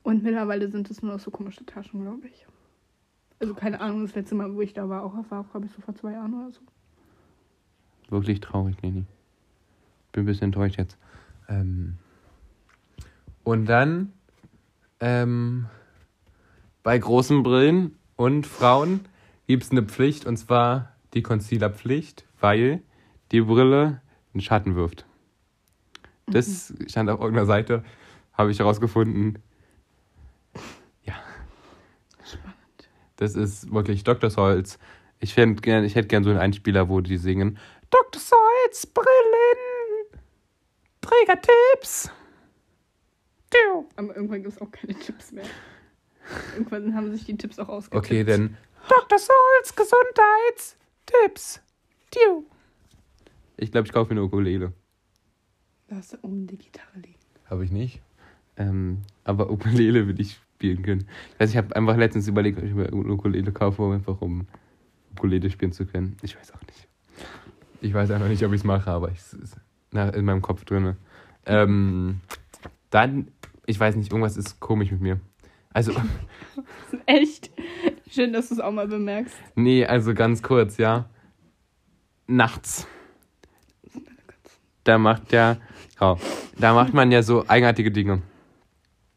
Und 0.03 0.23
mittlerweile 0.23 0.69
sind 0.69 0.89
es 0.89 1.01
nur 1.01 1.13
noch 1.13 1.19
so 1.19 1.31
komische 1.31 1.65
Taschen, 1.65 2.01
glaube 2.01 2.27
ich. 2.27 2.45
Also, 3.39 3.53
keine 3.53 3.81
Ahnung, 3.81 4.03
das 4.03 4.15
letzte 4.15 4.35
Mal, 4.35 4.53
wo 4.53 4.61
ich 4.61 4.73
da 4.73 4.87
war, 4.87 5.03
auch 5.03 5.13
war, 5.29 5.43
glaube 5.45 5.65
ich, 5.65 5.71
so 5.71 5.81
vor 5.81 5.95
zwei 5.95 6.13
Jahren 6.13 6.33
oder 6.33 6.51
so. 6.51 6.61
Wirklich 8.09 8.41
traurig, 8.41 8.81
Nini. 8.81 9.05
Bin 10.11 10.23
ein 10.23 10.25
bisschen 10.25 10.45
enttäuscht 10.45 10.77
jetzt. 10.77 10.97
Ähm 11.47 11.97
und 13.43 13.65
dann 13.65 14.13
ähm, 14.99 15.67
bei 16.83 16.97
großen 16.97 17.43
Brillen 17.43 17.95
und 18.15 18.45
Frauen 18.45 19.01
gibt 19.47 19.63
es 19.63 19.71
eine 19.71 19.83
Pflicht 19.83 20.25
und 20.25 20.37
zwar 20.37 20.95
die 21.13 21.21
Concealer-Pflicht, 21.21 22.25
weil 22.39 22.81
die 23.31 23.41
Brille 23.41 24.01
einen 24.33 24.41
Schatten 24.41 24.75
wirft. 24.75 25.05
Das 26.27 26.73
stand 26.87 27.09
auf 27.09 27.19
irgendeiner 27.19 27.47
Seite, 27.47 27.83
habe 28.33 28.51
ich 28.51 28.59
herausgefunden. 28.59 29.39
Ja. 31.03 31.15
Spannend. 32.23 32.89
Das 33.15 33.35
ist 33.35 33.71
wirklich 33.71 34.03
Dr. 34.03 34.29
Solz. 34.29 34.77
Ich, 35.19 35.37
ich 35.37 35.95
hätte 35.95 36.07
gern 36.07 36.23
so 36.23 36.29
einen 36.29 36.39
Einspieler, 36.39 36.87
wo 36.87 37.01
die 37.01 37.17
singen. 37.17 37.57
Dr. 37.89 38.21
Solz, 38.21 38.85
Brillen, 38.85 40.21
Trägertipps. 41.01 42.11
Aber 43.95 44.15
irgendwann 44.15 44.43
gibt 44.43 44.55
es 44.55 44.61
auch 44.61 44.71
keine 44.71 44.93
Tipps 44.93 45.31
mehr. 45.31 45.45
Irgendwann 46.53 46.95
haben 46.95 47.11
sich 47.11 47.25
die 47.25 47.35
Tipps 47.35 47.59
auch 47.59 47.67
ausgetippt. 47.69 48.05
Okay, 48.05 48.23
dann 48.23 48.57
Dr. 48.87 49.19
Solz, 49.19 49.75
Gesundheitstipps. 49.75 51.61
Tiu. 52.11 52.43
Ich 53.57 53.71
glaube, 53.71 53.87
ich 53.87 53.93
kaufe 53.93 54.13
mir 54.13 54.19
eine 54.19 54.27
Ukulele. 54.27 54.73
Da 55.87 55.97
hast 55.97 56.13
du 56.13 56.17
oben 56.21 56.47
die 56.47 56.57
Gitarre 56.57 56.99
liegen. 56.99 57.19
Habe 57.49 57.65
ich 57.65 57.71
nicht. 57.71 58.01
Ähm, 58.57 59.01
aber 59.23 59.51
Ukulele 59.51 60.05
würde 60.05 60.21
ich 60.21 60.39
spielen 60.55 60.81
können. 60.83 61.07
Ich 61.33 61.39
weiß, 61.39 61.49
ich 61.51 61.57
habe 61.57 61.75
einfach 61.75 61.97
letztens 61.97 62.27
überlegt, 62.27 62.57
ob 62.57 62.63
ich 62.63 62.73
mir 62.73 62.87
eine 62.87 62.95
Ukulele 62.95 63.51
kaufe, 63.51 63.81
um 63.81 63.91
einfach 63.91 64.21
um 64.21 64.47
Ukulele 65.11 65.49
spielen 65.49 65.71
zu 65.71 65.85
können. 65.85 66.17
Ich 66.21 66.37
weiß 66.37 66.53
auch 66.53 66.61
nicht. 66.67 66.87
Ich 67.81 67.93
weiß 67.93 68.11
einfach 68.11 68.27
nicht, 68.27 68.43
ob 68.43 68.51
ich 68.51 68.61
es 68.61 68.65
mache, 68.65 68.89
aber 68.91 69.11
es 69.11 69.33
ist 69.33 69.57
in 69.91 70.25
meinem 70.25 70.41
Kopf 70.41 70.65
drin. 70.65 70.95
Ähm, 71.45 72.21
dann, 72.89 73.29
ich 73.65 73.79
weiß 73.79 73.95
nicht, 73.95 74.11
irgendwas 74.11 74.37
ist 74.37 74.59
komisch 74.59 74.91
mit 74.91 75.01
mir. 75.01 75.19
Also, 75.71 75.93
Echt? 77.05 77.51
Schön, 78.09 78.33
dass 78.33 78.49
du 78.49 78.55
es 78.55 78.59
auch 78.59 78.71
mal 78.71 78.87
bemerkst. 78.87 79.35
nee, 79.55 79.85
also 79.85 80.13
ganz 80.13 80.41
kurz, 80.41 80.77
ja. 80.77 81.09
Nachts. 82.27 82.87
Da 84.83 84.97
macht 84.97 85.31
ja, 85.31 85.57
oh, 85.99 86.17
da 86.57 86.73
macht 86.73 86.93
man 86.93 87.11
ja 87.11 87.21
so 87.21 87.47
eigenartige 87.47 87.91
Dinge. 87.91 88.21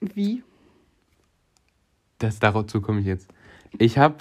Wie? 0.01 0.43
Das, 2.19 2.39
dazu 2.39 2.81
komme 2.81 3.01
ich 3.01 3.07
jetzt. 3.07 3.29
Ich 3.79 3.97
habe 3.97 4.17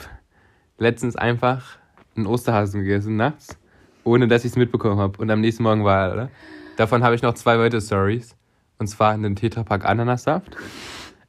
letztens 0.77 1.15
einfach 1.15 1.77
einen 2.15 2.27
Osterhasen 2.27 2.81
gegessen 2.81 3.15
nachts, 3.17 3.57
ohne 4.03 4.27
dass 4.27 4.45
ich 4.45 4.51
es 4.51 4.57
mitbekommen 4.57 4.99
habe. 4.99 5.21
Und 5.21 5.29
am 5.29 5.41
nächsten 5.41 5.63
Morgen 5.63 5.83
war 5.83 6.07
er, 6.07 6.13
oder? 6.13 6.29
Davon 6.77 7.03
habe 7.03 7.15
ich 7.15 7.21
noch 7.21 7.33
zwei 7.33 7.59
weitere 7.59 7.81
Stories. 7.81 8.35
Und 8.79 8.87
zwar 8.87 9.11
einen 9.11 9.35
Tetrapack 9.35 9.85
Ananassaft. 9.85 10.57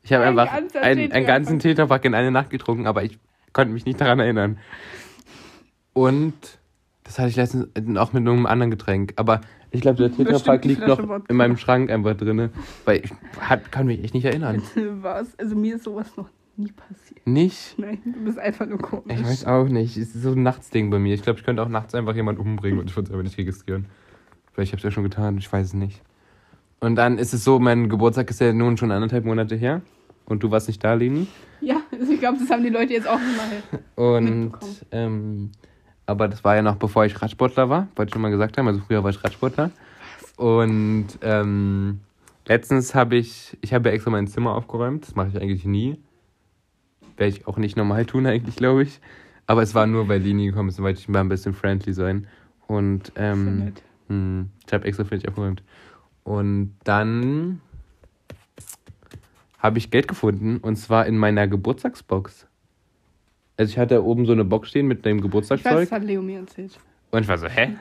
Ich 0.03 0.13
habe 0.13 0.25
Ein 0.25 0.39
einfach 0.39 0.55
ganzer 0.55 0.81
einen, 0.83 1.27
ganzen 1.27 1.59
Tetrapack 1.59 2.05
in 2.05 2.15
eine 2.15 2.31
Nacht 2.31 2.51
getrunken, 2.51 2.87
aber 2.87 3.05
ich 3.05 3.19
konnte 3.53 3.73
mich 3.73 3.85
nicht 3.85 4.01
daran 4.01 4.19
erinnern. 4.21 4.59
Und 5.93 6.35
das 7.05 7.19
hatte 7.19 7.29
ich 7.29 7.37
letztens 7.37 7.67
auch 7.99 8.13
mit 8.13 8.27
einem 8.27 8.47
anderen 8.47 8.71
Getränk. 8.71 9.13
Aber 9.17 9.43
ich 9.71 9.81
glaube, 9.83 10.09
der 10.09 10.17
Tetrapack 10.17 10.65
liegt 10.65 10.87
noch 10.87 10.99
Wodka. 10.99 11.25
in 11.29 11.37
meinem 11.37 11.57
Schrank 11.57 11.91
einfach 11.91 12.17
drin. 12.17 12.51
Weil 12.85 13.05
ich 13.05 13.13
hat, 13.41 13.71
kann 13.71 13.87
mich 13.87 14.03
echt 14.03 14.15
nicht 14.15 14.25
erinnern. 14.25 14.63
Was? 15.03 15.39
Also 15.39 15.55
mir 15.55 15.77
ist 15.77 15.85
sowas 15.85 16.17
noch 16.17 16.29
nie 16.57 16.73
passiert. 16.73 17.27
Nicht? 17.27 17.79
Nein, 17.79 17.99
du 18.05 18.25
bist 18.25 18.39
einfach 18.39 18.67
nur 18.67 18.79
komisch. 18.79 19.19
Ich 19.19 19.25
weiß 19.25 19.45
auch 19.47 19.69
nicht. 19.69 19.97
Es 19.97 20.15
ist 20.15 20.23
so 20.23 20.33
ein 20.33 20.43
Nachtsding 20.43 20.91
bei 20.91 20.99
mir. 20.99 21.15
Ich 21.15 21.23
glaube, 21.23 21.39
ich 21.39 21.45
könnte 21.45 21.63
auch 21.63 21.69
nachts 21.69 21.95
einfach 21.95 22.15
jemanden 22.15 22.41
umbringen 22.41 22.81
und 22.81 22.91
ich 22.91 22.97
würde 22.97 23.09
es 23.09 23.15
aber 23.15 23.23
nicht 23.23 23.39
registrieren. 23.39 23.87
Weil 24.55 24.65
ich 24.65 24.71
habe 24.71 24.79
es 24.79 24.83
ja 24.83 24.91
schon 24.91 25.05
getan, 25.05 25.39
ich 25.39 25.51
weiß 25.51 25.69
es 25.69 25.75
nicht. 25.75 26.03
Und 26.81 26.97
dann 26.97 27.19
ist 27.19 27.33
es 27.33 27.45
so, 27.45 27.59
mein 27.59 27.89
Geburtstag 27.89 28.29
ist 28.31 28.41
ja 28.41 28.53
nun 28.53 28.77
schon 28.77 28.91
anderthalb 28.91 29.25
Monate 29.25 29.55
her. 29.57 29.83
Und 30.25 30.43
du 30.43 30.51
warst 30.51 30.69
nicht 30.69 30.83
da, 30.83 30.95
Leni. 30.95 31.27
Ja, 31.61 31.77
ich 32.11 32.19
glaube, 32.19 32.39
das 32.39 32.51
haben 32.51 32.63
die 32.63 32.71
Leute 32.71 32.93
jetzt 32.93 33.09
auch 33.09 33.19
mal. 33.19 33.81
Und, 33.95 34.53
ähm, 34.91 35.51
aber 36.07 36.29
das 36.29 36.43
war 36.45 36.57
ja 36.57 36.63
noch 36.63 36.77
bevor 36.77 37.05
ich 37.05 37.21
Radsportler 37.21 37.69
war, 37.69 37.89
wollte 37.97 38.11
ich 38.11 38.13
schon 38.13 38.23
mal 38.23 38.31
gesagt 38.31 38.59
haben. 38.59 38.67
Also 38.67 38.81
früher 38.81 39.03
war 39.03 39.11
ich 39.11 39.23
Radsportler. 39.23 39.71
Und 40.37 41.07
ähm, 41.23 42.01
letztens 42.47 42.95
habe 42.95 43.17
ich, 43.17 43.57
ich 43.61 43.73
habe 43.73 43.89
ja 43.89 43.95
extra 43.95 44.11
mein 44.11 44.27
Zimmer 44.27 44.55
aufgeräumt. 44.55 45.07
Das 45.07 45.15
mache 45.15 45.29
ich 45.29 45.41
eigentlich 45.41 45.65
nie. 45.65 45.99
Werde 47.17 47.37
ich 47.37 47.47
auch 47.47 47.57
nicht 47.59 47.77
normal 47.77 48.05
tun 48.07 48.27
eigentlich, 48.27 48.57
glaube 48.57 48.83
ich. 48.85 49.01
Aber 49.47 49.63
es 49.63 49.75
war 49.75 49.87
nur, 49.87 50.09
weil 50.09 50.21
Lini 50.21 50.47
gekommen 50.47 50.69
ist, 50.69 50.81
wollte 50.81 51.01
ich 51.01 51.09
mal 51.09 51.21
ein 51.21 51.29
bisschen 51.29 51.53
friendly 51.55 51.93
sein. 51.93 52.27
Und 52.67 53.13
ähm, 53.17 53.65
nett. 53.67 53.83
hm, 54.09 54.49
ich 54.67 54.73
habe 54.73 54.85
extra 54.87 55.05
für 55.05 55.17
dich 55.17 55.29
aufgeräumt. 55.29 55.63
Und 56.25 56.75
dann 56.85 57.61
habe 59.59 59.79
ich 59.79 59.91
Geld 59.91 60.09
gefunden 60.09 60.59
und 60.59 60.77
zwar 60.77 61.07
in 61.07 61.17
meiner 61.17 61.47
Geburtstagsbox. 61.47 62.47
Also 63.57 63.71
ich 63.71 63.79
hatte 63.79 64.03
oben 64.05 64.27
so 64.27 64.33
eine 64.33 64.45
Box 64.45 64.69
stehen 64.71 64.87
mit 64.87 65.05
dem 65.05 65.19
Ich 65.19 65.23
weiß, 65.23 65.23
Geburtstagszeug 65.31 65.81
das 65.89 65.93
hat 65.93 66.05
Leo 66.05 66.23
mir 66.23 66.41
erzählt. 66.41 66.79
und 67.11 67.23
ich 67.23 67.29
war 67.29 67.39
so, 67.39 67.47
hä? 67.49 67.77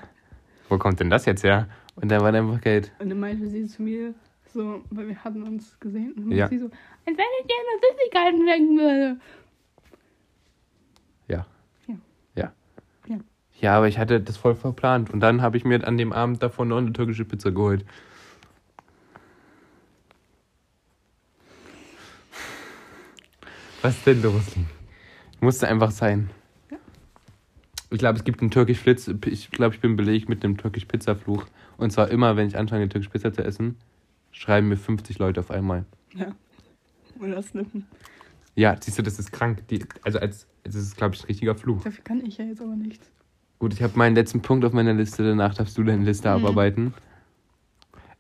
Wo 0.70 0.78
kommt 0.78 1.00
denn 1.00 1.10
das 1.10 1.26
jetzt 1.26 1.44
her? 1.44 1.68
Und 1.96 2.10
da 2.12 2.22
war 2.22 2.32
dann 2.32 2.48
einfach 2.48 2.62
Geld. 2.62 2.92
Und 3.00 3.10
dann 3.10 3.20
meinte 3.20 3.48
sie 3.48 3.66
zu 3.68 3.82
mir, 3.82 4.14
so, 4.54 4.84
weil 4.90 5.08
wir 5.08 5.24
hatten 5.24 5.44
uns 5.44 5.80
gesehen, 5.80 6.14
und 6.14 6.32
Ja. 6.32 6.48
sie 6.48 6.58
so, 6.60 6.66
als 6.66 6.74
wenn 7.06 7.26
ich 7.40 7.48
dir 7.48 7.56
Süßigkeiten 7.90 8.48
schenken 8.48 8.78
würde. 8.78 9.20
Ja. 11.28 11.46
Ja. 11.88 11.96
Ja. 12.36 12.54
Ja. 13.08 13.20
Ja, 13.60 13.78
aber 13.78 13.88
ich 13.88 13.98
hatte 13.98 14.20
das 14.22 14.38
voll 14.38 14.56
verplant. 14.56 15.10
Und 15.12 15.20
dann 15.20 15.42
habe 15.42 15.58
ich 15.58 15.66
mir 15.66 15.86
an 15.88 15.98
dem 15.98 16.14
Abend 16.14 16.42
davon 16.44 16.68
noch 16.70 16.78
eine 16.78 16.94
türkische 16.94 17.26
Pizza 17.26 17.52
geholt. 17.52 17.86
Was 23.82 23.98
ist 23.98 24.06
denn 24.06 24.22
los? 24.22 24.44
Musste 25.40 25.68
einfach 25.68 25.90
sein. 25.92 26.30
Ja. 26.70 26.78
Ich 27.90 27.98
glaube, 27.98 28.18
es 28.20 28.24
gibt 28.24 28.42
einen 28.42 28.52
türkisch 28.52 28.78
Flitz. 28.78 29.08
Ich 29.26 29.50
glaube, 29.50 29.74
ich 29.74 29.82
bin 29.82 29.96
belegt 29.96 30.30
mit 30.30 30.44
einem 30.44 30.58
türkisch 30.58 30.86
Pizzafluch. 30.86 31.46
Und 31.78 31.92
zwar 31.92 32.10
immer, 32.10 32.36
wenn 32.36 32.48
ich 32.48 32.58
anfange, 32.58 32.88
türkisch 32.90 33.10
Pizza 33.10 33.34
zu 33.34 33.44
essen, 33.44 33.76
schreiben 34.32 34.70
mir 34.70 34.78
50 34.78 35.20
Leute 35.20 35.40
auf 35.40 35.52
einmal. 35.52 35.86
Ja. 36.14 36.34
Oder 37.20 37.42
snippen. 37.42 37.86
Ja, 38.56 38.76
siehst 38.80 38.98
du, 38.98 39.02
das 39.04 39.20
ist 39.20 39.32
krank. 39.32 39.68
Die, 39.70 39.86
also 40.04 40.20
als, 40.20 40.48
das 40.64 40.76
ist, 40.76 40.98
glaube 40.98 41.16
ich, 41.16 41.24
ein 41.24 41.28
richtiger 41.28 41.56
Fluch. 41.56 41.84
Dafür 41.84 42.04
kann 42.04 42.26
ich 42.26 42.38
ja 42.38 42.46
jetzt 42.46 42.62
aber 42.62 42.76
nichts. 42.76 43.10
Gut, 43.60 43.74
ich 43.74 43.82
habe 43.84 43.98
meinen 43.98 44.16
letzten 44.16 44.42
Punkt 44.42 44.66
auf 44.66 44.74
meiner 44.74 44.94
Liste. 44.94 45.24
Danach 45.24 45.54
darfst 45.54 45.78
du 45.78 45.84
deine 45.84 46.04
Liste 46.04 46.28
Mhm. 46.30 46.36
abarbeiten. 46.46 46.94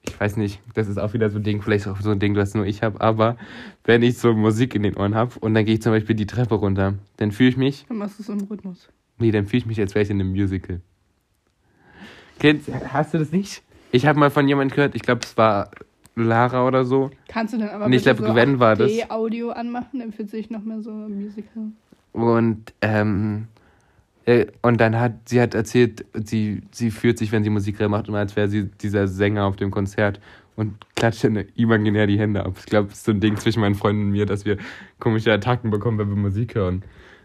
Ich 0.04 0.20
weiß 0.20 0.38
nicht, 0.38 0.62
das 0.74 0.88
ist 0.88 0.98
auch 0.98 1.14
wieder 1.14 1.30
so 1.30 1.38
ein 1.38 1.44
Ding, 1.44 1.62
vielleicht 1.62 1.88
auch 1.88 2.00
so 2.02 2.10
ein 2.12 2.20
Ding, 2.20 2.36
was 2.36 2.54
nur 2.56 2.66
ich 2.66 2.82
habe. 2.82 3.02
Aber 3.02 3.38
wenn 3.84 4.02
ich 4.04 4.18
so 4.18 4.34
Musik 4.34 4.74
in 4.76 4.84
den 4.84 4.96
Ohren 4.98 5.14
habe 5.16 5.38
und 5.40 5.54
dann 5.54 5.64
gehe 5.66 5.76
ich 5.76 5.82
zum 5.82 5.92
Beispiel 5.92 6.16
die 6.16 6.26
Treppe 6.26 6.56
runter, 6.56 6.96
dann 7.18 7.32
fühle 7.32 7.50
ich 7.50 7.58
mich, 7.58 7.86
Dann 7.88 7.98
machst 7.98 8.18
du 8.20 8.24
es 8.24 8.30
im 8.30 8.40
Rhythmus. 8.48 8.90
nee, 9.20 9.30
dann 9.32 9.46
fühle 9.46 9.60
ich 9.60 9.66
mich, 9.68 9.80
als 9.80 9.94
wäre 9.94 10.04
ich 10.04 10.10
in 10.10 10.20
einem 10.20 10.32
Musical. 10.32 10.82
Kennst, 12.40 12.70
hast 12.92 13.14
du 13.14 13.20
das 13.20 13.32
nicht? 13.32 13.62
Ich 13.92 14.06
habe 14.08 14.18
mal 14.20 14.32
von 14.32 14.48
jemandem 14.48 14.76
gehört, 14.76 14.96
ich 14.96 15.02
glaube, 15.04 15.22
es 15.24 15.38
war 15.38 15.70
Lara 16.16 16.68
oder 16.68 16.84
so. 16.86 17.12
Kannst 17.28 17.54
du 17.54 17.58
dann 17.58 17.70
aber 17.70 17.88
Nee, 17.88 17.98
ich 17.98 18.04
bitte 18.04 18.22
glaub, 18.22 18.36
Gwen 18.36 18.60
war 18.60 18.76
das. 18.76 18.92
Audio 19.10 19.52
anmachen, 19.52 20.00
dann 20.00 20.12
fühlt 20.12 20.30
sich 20.30 20.50
noch 20.50 20.64
mehr 20.64 20.82
so 20.82 20.92
Musical. 20.92 21.72
Und, 22.14 22.74
ähm, 22.82 23.48
äh, 24.26 24.48
und 24.62 24.82
dann 24.82 25.00
hat 25.00 25.30
sie 25.30 25.42
hat 25.42 25.54
erzählt, 25.54 26.06
sie, 26.14 26.62
sie 26.72 26.92
fühlt 26.92 27.18
sich, 27.18 27.32
wenn 27.32 27.44
sie 27.44 27.50
Musik 27.50 27.80
macht, 27.90 28.08
immer 28.10 28.20
als 28.20 28.36
wäre 28.36 28.50
sie 28.50 28.66
dieser 28.66 29.08
Sänger 29.08 29.46
auf 29.46 29.56
dem 29.56 29.72
Konzert 29.72 30.20
und 30.56 30.76
klatscht 30.96 31.24
dann 31.24 31.38
imaginär 31.56 32.08
die 32.08 32.20
Hände 32.20 32.46
ab. 32.46 32.56
Ich 32.60 32.66
glaube, 32.66 32.90
es 32.90 32.98
ist 33.00 33.06
so 33.06 33.12
ein 33.12 33.20
Ding 33.20 33.38
zwischen 33.38 33.62
meinen 33.62 33.76
Freunden 33.76 34.04
und 34.04 34.12
mir, 34.12 34.26
dass 34.26 34.46
wir 34.46 34.58
komische 35.00 35.32
Attacken 35.32 35.72
bekommen, 35.72 35.98
wenn 35.98 36.10
wir 36.10 36.18
Musik 36.18 36.56
hören. 36.56 36.84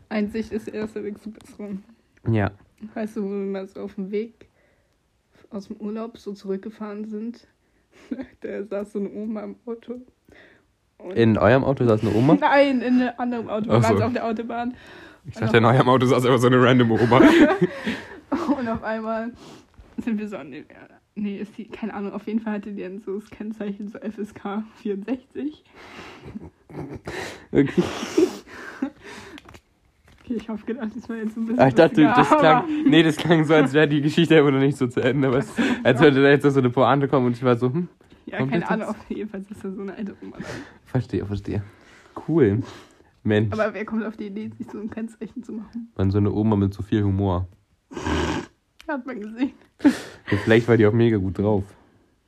Einsicht 0.08 0.52
ist 0.52 0.68
der 0.68 0.74
erste 0.74 1.02
Weg 1.02 1.20
zum 1.20 1.32
Besseren. 1.32 1.84
Ja. 2.30 2.52
Weißt 2.94 3.16
du, 3.16 3.24
wo 3.24 3.28
wir 3.28 3.36
mal 3.36 3.66
so 3.66 3.80
auf 3.80 3.94
dem 3.96 4.10
Weg 4.10 4.48
aus 5.50 5.68
dem 5.68 5.76
Urlaub 5.76 6.18
so 6.18 6.32
zurückgefahren 6.32 7.04
sind? 7.06 7.46
Da 8.40 8.64
saß 8.64 8.92
so 8.92 8.98
eine 8.98 9.10
Oma 9.10 9.42
im 9.42 9.56
Auto. 9.66 10.00
In 11.14 11.36
eurem 11.36 11.64
Auto 11.64 11.84
saß 11.84 12.02
eine 12.02 12.14
Oma? 12.14 12.36
Nein, 12.40 12.80
in 12.80 13.02
einem 13.02 13.10
anderen 13.18 13.50
Auto. 13.50 13.68
Wir 13.68 13.74
Ach 13.74 13.82
waren 13.82 13.98
so. 13.98 14.04
auf 14.04 14.12
der 14.12 14.24
Autobahn. 14.24 14.74
Ich 15.26 15.34
dachte, 15.34 15.58
in 15.58 15.64
eurem 15.64 15.88
Auto 15.88 16.06
saß 16.06 16.24
einfach 16.24 16.38
so 16.38 16.46
eine 16.46 16.62
random 16.62 16.92
Oma. 16.92 17.20
Und 18.58 18.68
auf 18.68 18.82
einmal 18.82 19.32
sind 19.98 20.18
wir 20.18 20.28
so 20.28 20.36
an 20.36 20.50
den. 20.52 20.64
Nee, 21.14 21.38
ist 21.38 21.56
die, 21.56 21.68
keine 21.68 21.94
Ahnung, 21.94 22.12
auf 22.12 22.26
jeden 22.26 22.40
Fall 22.40 22.54
hatte 22.54 22.72
die 22.72 22.82
dann 22.82 23.00
so 23.00 23.18
das 23.18 23.30
Kennzeichen 23.30 23.88
so 23.88 23.98
FSK 23.98 24.64
64. 24.82 25.64
Okay. 27.52 27.82
Okay, 30.26 30.34
ich 30.40 30.48
habe 30.48 30.60
gedacht, 30.62 30.90
das 30.96 31.08
war 31.08 31.16
jetzt 31.16 31.36
ein 31.36 31.46
bisschen. 31.46 31.60
Ah, 31.60 31.68
ich 31.68 31.74
dachte, 31.74 32.02
das 32.02 32.28
klang, 32.28 32.64
nee, 32.84 33.02
das 33.04 33.16
klang 33.16 33.44
so, 33.44 33.54
als 33.54 33.72
wäre 33.72 33.86
die 33.86 34.00
Geschichte 34.00 34.34
immer 34.34 34.50
noch 34.50 34.58
nicht 34.58 34.76
so 34.76 34.88
zu 34.88 35.00
Ende. 35.00 35.28
Aber 35.28 35.38
es, 35.38 35.48
als 35.84 36.00
würde 36.00 36.20
da 36.20 36.30
jetzt 36.30 36.42
so 36.42 36.58
eine 36.58 36.68
Pointe 36.70 37.06
kommen 37.06 37.26
und 37.26 37.36
ich 37.36 37.44
war 37.44 37.56
so, 37.56 37.72
hm, 37.72 37.88
Ja, 38.26 38.38
keine 38.44 38.68
Ahnung, 38.68 38.88
auf 38.88 38.96
jeden 39.08 39.30
Fall 39.30 39.40
ist 39.40 39.50
das 39.52 39.60
so 39.62 39.80
eine 39.80 39.94
alte 39.94 40.16
Oma. 40.20 40.36
verstehe, 40.84 41.24
verstehe. 41.24 41.62
Cool. 42.26 42.62
Mensch, 43.22 43.52
Aber 43.52 43.72
wer 43.72 43.84
kommt 43.84 44.04
auf 44.04 44.16
die 44.16 44.26
Idee, 44.26 44.50
sich 44.56 44.68
so 44.70 44.78
ein 44.78 44.90
Kennzeichen 44.90 45.42
zu 45.44 45.52
machen? 45.52 45.92
man, 45.96 46.10
so 46.10 46.18
eine 46.18 46.32
Oma 46.32 46.56
mit 46.56 46.74
so 46.74 46.82
viel 46.82 47.04
Humor. 47.04 47.46
Hat 48.88 49.06
man 49.06 49.20
gesehen. 49.20 49.52
Ja, 49.82 50.38
vielleicht 50.44 50.66
war 50.68 50.76
die 50.76 50.86
auch 50.86 50.92
mega 50.92 51.18
gut 51.18 51.38
drauf. 51.38 51.64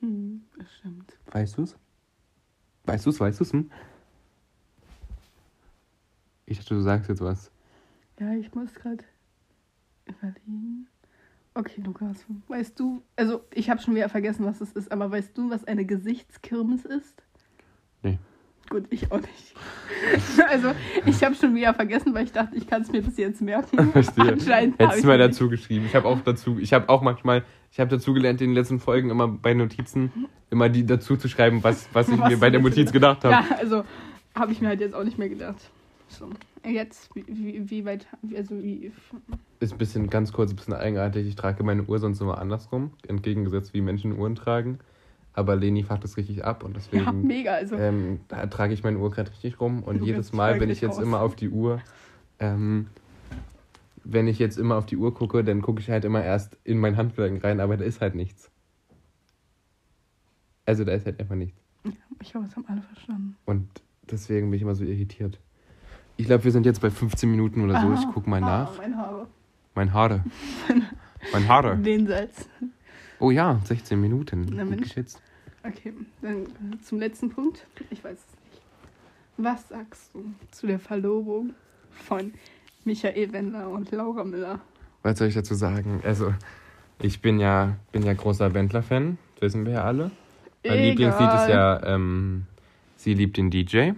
Hm, 0.00 0.42
das 0.56 0.66
stimmt. 0.76 1.16
Weißt 1.32 1.58
du's? 1.58 1.76
Weißt 2.84 3.06
du's, 3.06 3.18
weißt 3.18 3.40
du's? 3.40 3.52
Hm? 3.52 3.70
Ich 6.46 6.58
dachte, 6.58 6.74
du 6.74 6.80
sagst 6.80 7.08
jetzt 7.08 7.20
was. 7.20 7.50
Ja, 8.20 8.32
ich 8.34 8.54
muss 8.54 8.74
gerade 8.74 9.04
Überlegen. 10.06 10.88
Okay, 11.54 11.82
Lukas, 11.84 12.24
weißt 12.48 12.78
du, 12.78 13.02
also 13.16 13.40
ich 13.52 13.68
habe 13.68 13.80
schon 13.80 13.94
wieder 13.94 14.08
vergessen, 14.08 14.44
was 14.44 14.60
es 14.60 14.72
ist, 14.72 14.92
aber 14.92 15.10
weißt 15.10 15.36
du, 15.36 15.50
was 15.50 15.64
eine 15.64 15.84
Gesichtskirmes 15.84 16.84
ist? 16.84 17.22
Nee. 18.02 18.18
Gut, 18.70 18.84
ich 18.90 19.10
auch 19.10 19.20
nicht. 19.20 19.54
also 20.48 20.72
ich 21.06 21.22
habe 21.24 21.34
schon 21.34 21.54
wieder 21.54 21.74
vergessen, 21.74 22.12
weil 22.14 22.24
ich 22.24 22.32
dachte, 22.32 22.54
ich 22.56 22.66
kann 22.66 22.82
es 22.82 22.92
mir 22.92 23.02
bis 23.02 23.16
jetzt 23.16 23.40
merken. 23.40 23.92
Verstehe. 23.92 24.32
Anscheinend 24.32 24.78
Hättest 24.78 25.02
du 25.02 25.06
mal 25.08 25.18
nicht. 25.18 25.30
dazu 25.30 25.48
geschrieben. 25.48 25.86
Ich 25.86 25.94
habe 25.94 26.06
auch 26.06 26.20
dazu, 26.20 26.58
ich 26.58 26.72
habe 26.72 26.88
auch 26.88 27.02
manchmal, 27.02 27.44
ich 27.72 27.80
habe 27.80 27.90
dazu 27.90 28.12
gelernt, 28.14 28.40
in 28.40 28.50
den 28.50 28.54
letzten 28.54 28.78
Folgen 28.78 29.10
immer 29.10 29.26
bei 29.26 29.54
Notizen 29.54 30.26
immer 30.50 30.68
die 30.68 30.84
dazu 30.86 31.16
zu 31.16 31.28
schreiben, 31.28 31.64
was, 31.64 31.88
was 31.92 32.08
ich 32.08 32.18
Was 32.20 32.30
mir 32.30 32.38
bei 32.38 32.50
der 32.50 32.60
Notiz 32.60 32.92
gedacht 32.92 33.24
habe. 33.24 33.34
Ja, 33.34 33.56
also 33.58 33.84
habe 34.34 34.52
ich 34.52 34.60
mir 34.60 34.68
halt 34.68 34.80
jetzt 34.80 34.94
auch 34.94 35.04
nicht 35.04 35.18
mehr 35.18 35.28
gedacht. 35.28 35.70
So, 36.08 36.30
jetzt, 36.66 37.14
wie, 37.14 37.24
wie, 37.26 37.70
wie 37.70 37.84
weit, 37.84 38.06
also 38.34 38.62
wie, 38.62 38.90
Ist 39.60 39.72
ein 39.72 39.78
bisschen 39.78 40.08
ganz 40.10 40.32
kurz, 40.32 40.50
ein 40.50 40.56
bisschen 40.56 40.74
eigenartig. 40.74 41.26
Ich 41.26 41.36
trage 41.36 41.62
meine 41.62 41.84
Uhr 41.84 41.98
sonst 41.98 42.20
immer 42.20 42.38
andersrum, 42.38 42.92
entgegengesetzt 43.06 43.74
wie 43.74 43.80
Menschen 43.80 44.18
Uhren 44.18 44.34
tragen. 44.34 44.78
Aber 45.34 45.54
Leni 45.54 45.84
facht 45.84 46.02
das 46.02 46.16
richtig 46.16 46.44
ab 46.44 46.64
und 46.64 46.76
ja, 46.76 46.80
deswegen 46.80 47.26
mega, 47.26 47.52
also. 47.52 47.76
ähm, 47.76 48.20
da 48.26 48.46
trage 48.46 48.74
ich 48.74 48.82
meine 48.82 48.98
Uhr 48.98 49.10
gerade 49.10 49.30
richtig 49.30 49.60
rum. 49.60 49.82
Und 49.84 50.00
Du 50.00 50.06
jedes 50.06 50.32
Mal, 50.32 50.58
wenn 50.58 50.70
ich 50.70 50.80
jetzt 50.80 50.96
raus. 50.96 51.04
immer 51.04 51.20
auf 51.20 51.36
die 51.36 51.50
Uhr, 51.50 51.80
ähm, 52.40 52.88
wenn 54.02 54.26
ich 54.26 54.38
jetzt 54.38 54.58
immer 54.58 54.76
auf 54.76 54.86
die 54.86 54.96
Uhr 54.96 55.14
gucke, 55.14 55.44
dann 55.44 55.62
gucke 55.62 55.80
ich 55.80 55.90
halt 55.90 56.04
immer 56.04 56.24
erst 56.24 56.56
in 56.64 56.78
mein 56.78 56.96
Handgelenk 56.96 57.44
rein, 57.44 57.60
aber 57.60 57.76
da 57.76 57.84
ist 57.84 58.00
halt 58.00 58.14
nichts. 58.14 58.50
Also 60.66 60.84
da 60.84 60.92
ist 60.92 61.06
halt 61.06 61.20
einfach 61.20 61.36
nichts. 61.36 61.60
Ich 62.20 62.32
glaube, 62.32 62.46
das 62.46 62.56
haben 62.56 62.66
alle 62.66 62.82
verstanden. 62.82 63.36
Und 63.44 63.68
deswegen 64.10 64.50
bin 64.50 64.56
ich 64.56 64.62
immer 64.62 64.74
so 64.74 64.84
irritiert. 64.84 65.38
Ich 66.18 66.26
glaube, 66.26 66.44
wir 66.44 66.50
sind 66.52 66.66
jetzt 66.66 66.80
bei 66.80 66.90
15 66.90 67.30
Minuten 67.30 67.62
oder 67.62 67.80
so. 67.80 67.92
Ich 67.94 68.00
Ah, 68.00 68.10
gucke 68.12 68.28
mal 68.28 68.42
ah, 68.42 68.64
nach. 68.64 68.78
Mein 68.78 68.96
Haare. 68.96 69.26
Mein 69.74 69.92
Haare. 69.92 70.24
mein 71.32 71.48
Haare. 71.48 71.76
Den 71.78 72.06
Satz. 72.08 72.48
Oh 73.20 73.30
ja, 73.30 73.60
16 73.64 74.00
Minuten. 74.00 74.46
Na 74.52 74.64
Mensch. 74.64 74.82
geschätzt. 74.82 75.22
Okay, 75.62 75.92
dann 76.20 76.46
zum 76.82 76.98
letzten 76.98 77.30
Punkt. 77.30 77.66
Ich 77.90 78.02
weiß 78.02 78.18
es 78.18 78.50
nicht. 78.52 78.62
Was 79.36 79.68
sagst 79.68 80.10
du 80.12 80.24
zu 80.50 80.66
der 80.66 80.80
Verlobung 80.80 81.54
von 81.90 82.32
Michael 82.84 83.32
Wendler 83.32 83.68
und 83.68 83.90
Laura 83.92 84.24
Müller? 84.24 84.60
Was 85.04 85.18
soll 85.18 85.28
ich 85.28 85.34
dazu 85.34 85.54
sagen? 85.54 86.00
Also, 86.04 86.34
ich 87.00 87.22
bin 87.22 87.38
ja, 87.38 87.76
bin 87.92 88.02
ja 88.02 88.12
großer 88.12 88.52
Wendler-Fan. 88.54 89.18
Das 89.36 89.42
wissen 89.54 89.64
wir 89.66 89.74
ja 89.74 89.84
alle. 89.84 90.10
Mein 90.66 90.82
Lieblingslied 90.82 91.30
ist 91.32 91.48
ja 91.48 91.80
ähm, 91.94 92.46
Sie 92.96 93.14
liebt 93.14 93.36
den 93.36 93.50
DJ. 93.50 93.92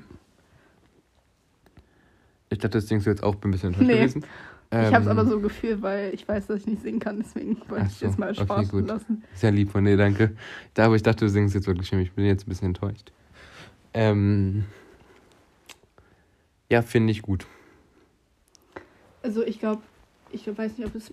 Ich 2.50 2.58
dachte, 2.58 2.78
das 2.78 2.86
Ding 2.86 2.98
ist 2.98 3.06
jetzt 3.06 3.22
auch 3.22 3.36
ein 3.42 3.50
bisschen 3.50 3.68
enttäuscht 3.68 3.88
Nee. 3.88 3.96
gewesen. 3.98 4.24
Ich 4.72 4.76
habe 4.76 4.96
es 4.98 5.06
Ähm, 5.06 5.08
aber 5.08 5.26
so 5.26 5.40
gefühlt, 5.40 5.82
weil 5.82 6.14
ich 6.14 6.28
weiß, 6.28 6.46
dass 6.46 6.60
ich 6.60 6.66
nicht 6.66 6.82
singen 6.82 7.00
kann. 7.00 7.18
Deswegen 7.18 7.60
wollte 7.68 7.86
ich 7.86 7.94
so, 7.94 8.06
jetzt 8.06 8.18
mal 8.18 8.30
okay, 8.30 8.42
Spaß 8.42 8.68
gut. 8.70 8.86
lassen. 8.86 9.24
Sehr 9.34 9.50
lieb 9.50 9.70
von 9.70 9.84
dir, 9.84 9.96
danke. 9.96 10.36
Da, 10.74 10.86
aber 10.86 10.94
ich 10.96 11.02
dachte, 11.02 11.24
du 11.24 11.28
singst 11.30 11.54
jetzt 11.54 11.66
wirklich 11.66 11.88
schön. 11.88 12.00
Ich 12.00 12.12
bin 12.12 12.24
jetzt 12.24 12.46
ein 12.46 12.50
bisschen 12.50 12.68
enttäuscht. 12.68 13.10
Ähm, 13.94 14.64
ja, 16.70 16.82
finde 16.82 17.10
ich 17.10 17.22
gut. 17.22 17.46
Also 19.22 19.44
ich 19.44 19.58
glaube, 19.58 19.82
ich 20.30 20.46
weiß 20.46 20.78
nicht, 20.78 20.86
ob 20.86 20.94
es 20.94 21.12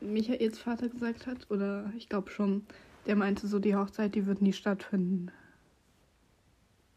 Michaels 0.00 0.58
Vater 0.58 0.88
gesagt 0.88 1.26
hat 1.26 1.48
oder 1.50 1.92
ich 1.96 2.08
glaube 2.08 2.30
schon. 2.30 2.66
Der 3.06 3.14
meinte 3.16 3.46
so, 3.46 3.58
die 3.58 3.74
Hochzeit, 3.76 4.14
die 4.16 4.26
wird 4.26 4.42
nie 4.42 4.52
stattfinden. 4.52 5.30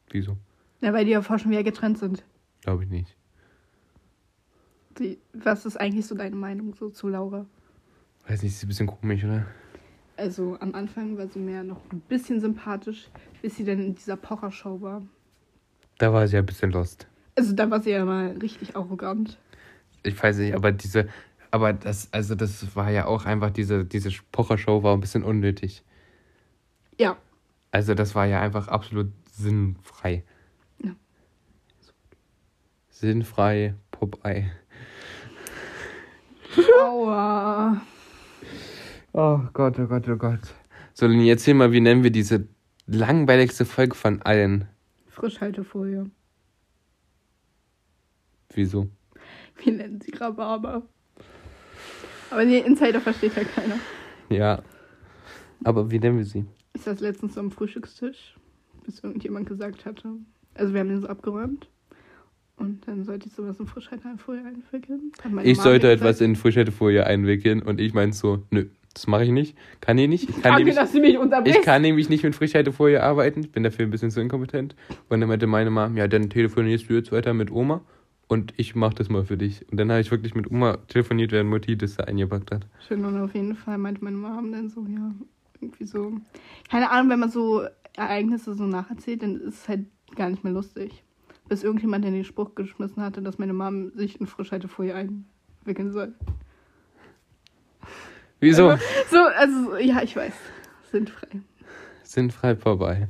Wieso? 0.09 0.35
Ja, 0.81 0.91
weil 0.93 1.05
die 1.05 1.11
ja 1.11 1.21
vorher 1.21 1.39
schon 1.41 1.51
wieder 1.51 1.63
getrennt 1.63 1.99
sind. 1.99 2.23
Glaube 2.63 2.83
ich 2.83 2.89
nicht. 2.89 3.15
Die, 4.99 5.17
was 5.33 5.65
ist 5.65 5.77
eigentlich 5.77 6.05
so 6.05 6.15
deine 6.15 6.35
Meinung 6.35 6.73
so 6.73 6.89
zu 6.89 7.07
Laura? 7.07 7.45
Weiß 8.27 8.43
nicht, 8.43 8.53
ist 8.53 8.63
ein 8.63 8.67
bisschen 8.67 8.87
komisch, 8.87 9.23
oder? 9.23 9.45
Also 10.17 10.57
am 10.59 10.75
Anfang 10.75 11.17
war 11.17 11.27
sie 11.27 11.39
mehr 11.39 11.63
noch 11.63 11.81
ein 11.91 12.01
bisschen 12.01 12.39
sympathisch, 12.39 13.09
bis 13.41 13.55
sie 13.55 13.63
dann 13.63 13.79
in 13.79 13.95
dieser 13.95 14.17
Pocher-Show 14.17 14.81
war. 14.81 15.01
Da 15.97 16.13
war 16.13 16.27
sie 16.27 16.35
ja 16.35 16.41
ein 16.41 16.45
bisschen 16.45 16.71
lost. 16.71 17.07
Also 17.35 17.53
da 17.53 17.69
war 17.69 17.81
sie 17.81 17.91
ja 17.91 18.05
mal 18.05 18.37
richtig 18.37 18.75
arrogant. 18.75 19.37
Ich 20.03 20.21
weiß 20.21 20.37
nicht, 20.37 20.53
aber 20.53 20.71
diese, 20.71 21.07
aber 21.51 21.73
das, 21.73 22.11
also 22.11 22.35
das 22.35 22.75
war 22.75 22.91
ja 22.91 23.05
auch 23.05 23.25
einfach, 23.25 23.51
diese, 23.51 23.85
diese 23.85 24.11
Pocher-Show 24.31 24.83
war 24.83 24.93
ein 24.95 24.99
bisschen 24.99 25.23
unnötig. 25.23 25.83
Ja, 26.99 27.17
Also 27.71 27.95
das 27.95 28.13
war 28.15 28.25
ja 28.25 28.41
einfach 28.41 28.67
absolut 28.67 29.11
sinnfrei. 29.31 30.23
Ja. 30.83 30.91
Sinnfrei, 32.89 33.75
Popeye. 33.91 34.51
Aua. 36.81 37.81
Oh 39.13 39.39
Gott, 39.53 39.79
oh 39.79 39.87
Gott, 39.87 40.07
oh 40.07 40.15
Gott. 40.15 40.39
So, 40.93 41.07
Lini, 41.07 41.29
erzähl 41.29 41.53
mal, 41.53 41.71
wie 41.71 41.81
nennen 41.81 42.03
wir 42.03 42.11
diese 42.11 42.47
langweiligste 42.87 43.65
Folge 43.65 43.95
von 43.95 44.21
allen? 44.21 44.67
Frischhaltefolie. 45.07 46.09
Wieso? 48.53 48.89
Wir 49.63 49.73
nennen 49.73 50.01
sie 50.01 50.11
Rhabarber. 50.11 50.83
Aber 52.29 52.45
den 52.45 52.65
Insider 52.65 53.01
versteht 53.01 53.35
ja 53.35 53.43
keiner. 53.43 53.75
Ja. 54.29 54.63
Aber 55.63 55.91
wie 55.91 55.99
nennen 55.99 56.17
wir 56.17 56.25
sie? 56.25 56.45
Ich 56.73 56.81
saß 56.81 56.99
letztens 57.01 57.35
so 57.35 57.41
am 57.41 57.51
Frühstückstisch, 57.51 58.35
bis 58.85 58.99
irgendjemand 58.99 59.47
gesagt 59.47 59.85
hatte. 59.85 60.15
Also 60.53 60.73
wir 60.73 60.79
haben 60.79 60.89
den 60.89 61.01
so 61.01 61.07
abgeräumt. 61.07 61.69
Und 62.61 62.87
dann 62.87 63.03
sollte 63.03 63.27
ich 63.27 63.33
sowas 63.33 63.59
in 63.59 63.67
Frischhaltefolie 63.67 64.43
einwickeln. 64.45 65.11
Ich 65.17 65.31
Mama 65.31 65.55
sollte 65.55 65.91
etwas 65.91 66.21
in 66.21 66.35
Frischhaltefolie 66.35 67.05
einwickeln 67.05 67.61
und 67.61 67.79
ich 67.79 67.93
meinte 67.93 68.15
so, 68.15 68.43
nö, 68.51 68.67
das 68.93 69.07
mache 69.07 69.23
ich 69.23 69.31
nicht. 69.31 69.57
Kann 69.79 69.97
ich 69.97 70.07
nicht. 70.07 70.29
Ich 70.29 70.41
kann, 70.41 70.63
Danke, 70.63 70.73
nämlich, 70.93 71.55
ich 71.55 71.61
kann 71.61 71.81
nämlich 71.81 72.09
nicht 72.09 72.23
mit 72.23 72.35
Frischhaltefolie 72.35 73.01
arbeiten. 73.01 73.41
Ich 73.41 73.51
bin 73.51 73.63
dafür 73.63 73.85
ein 73.85 73.91
bisschen 73.91 74.11
zu 74.11 74.21
inkompetent. 74.21 74.75
Und 75.09 75.21
dann 75.21 75.29
meinte 75.29 75.47
meine 75.47 75.69
Mom, 75.69 75.97
ja, 75.97 76.07
dann 76.07 76.29
telefonierst 76.29 76.89
du 76.89 76.93
jetzt 76.93 77.11
weiter 77.11 77.33
mit 77.33 77.51
Oma 77.51 77.81
und 78.27 78.53
ich 78.57 78.75
mache 78.75 78.95
das 78.95 79.09
mal 79.09 79.25
für 79.25 79.37
dich. 79.37 79.65
Und 79.71 79.77
dann 79.77 79.91
habe 79.91 80.01
ich 80.01 80.11
wirklich 80.11 80.35
mit 80.35 80.49
Oma 80.51 80.77
telefoniert, 80.87 81.31
während 81.31 81.49
Mutti 81.49 81.77
das 81.77 81.95
da 81.95 82.05
eingepackt 82.05 82.51
hat. 82.51 82.67
Schön, 82.87 83.03
und 83.03 83.19
auf 83.19 83.33
jeden 83.33 83.55
Fall 83.55 83.77
meinte 83.77 84.03
meine 84.03 84.17
Mom 84.17 84.51
dann 84.51 84.69
so, 84.69 84.85
ja, 84.87 85.13
irgendwie 85.59 85.85
so. 85.85 86.13
Keine 86.69 86.91
Ahnung, 86.91 87.11
wenn 87.11 87.19
man 87.19 87.29
so 87.29 87.63
Ereignisse 87.95 88.53
so 88.53 88.63
nacherzählt, 88.65 89.23
dann 89.23 89.35
ist 89.35 89.55
es 89.55 89.67
halt 89.67 89.85
gar 90.15 90.29
nicht 90.29 90.43
mehr 90.43 90.53
lustig. 90.53 91.03
Bis 91.51 91.63
irgendjemand 91.65 92.05
dann 92.05 92.13
den 92.13 92.23
Spruch 92.23 92.55
geschmissen 92.55 93.03
hatte, 93.03 93.21
dass 93.21 93.37
meine 93.37 93.51
Mom 93.51 93.91
sich 93.93 94.21
in 94.21 94.25
Frischhaltefolie 94.25 94.95
einwickeln 94.95 95.91
soll. 95.91 96.13
Wieso? 98.39 98.77
So, 99.09 99.17
also, 99.35 99.75
ja, 99.75 100.01
ich 100.01 100.15
weiß. 100.15 100.31
Sind 100.93 101.09
frei. 101.09 101.27
Sinnfrei 102.03 102.55
vorbei. 102.55 103.09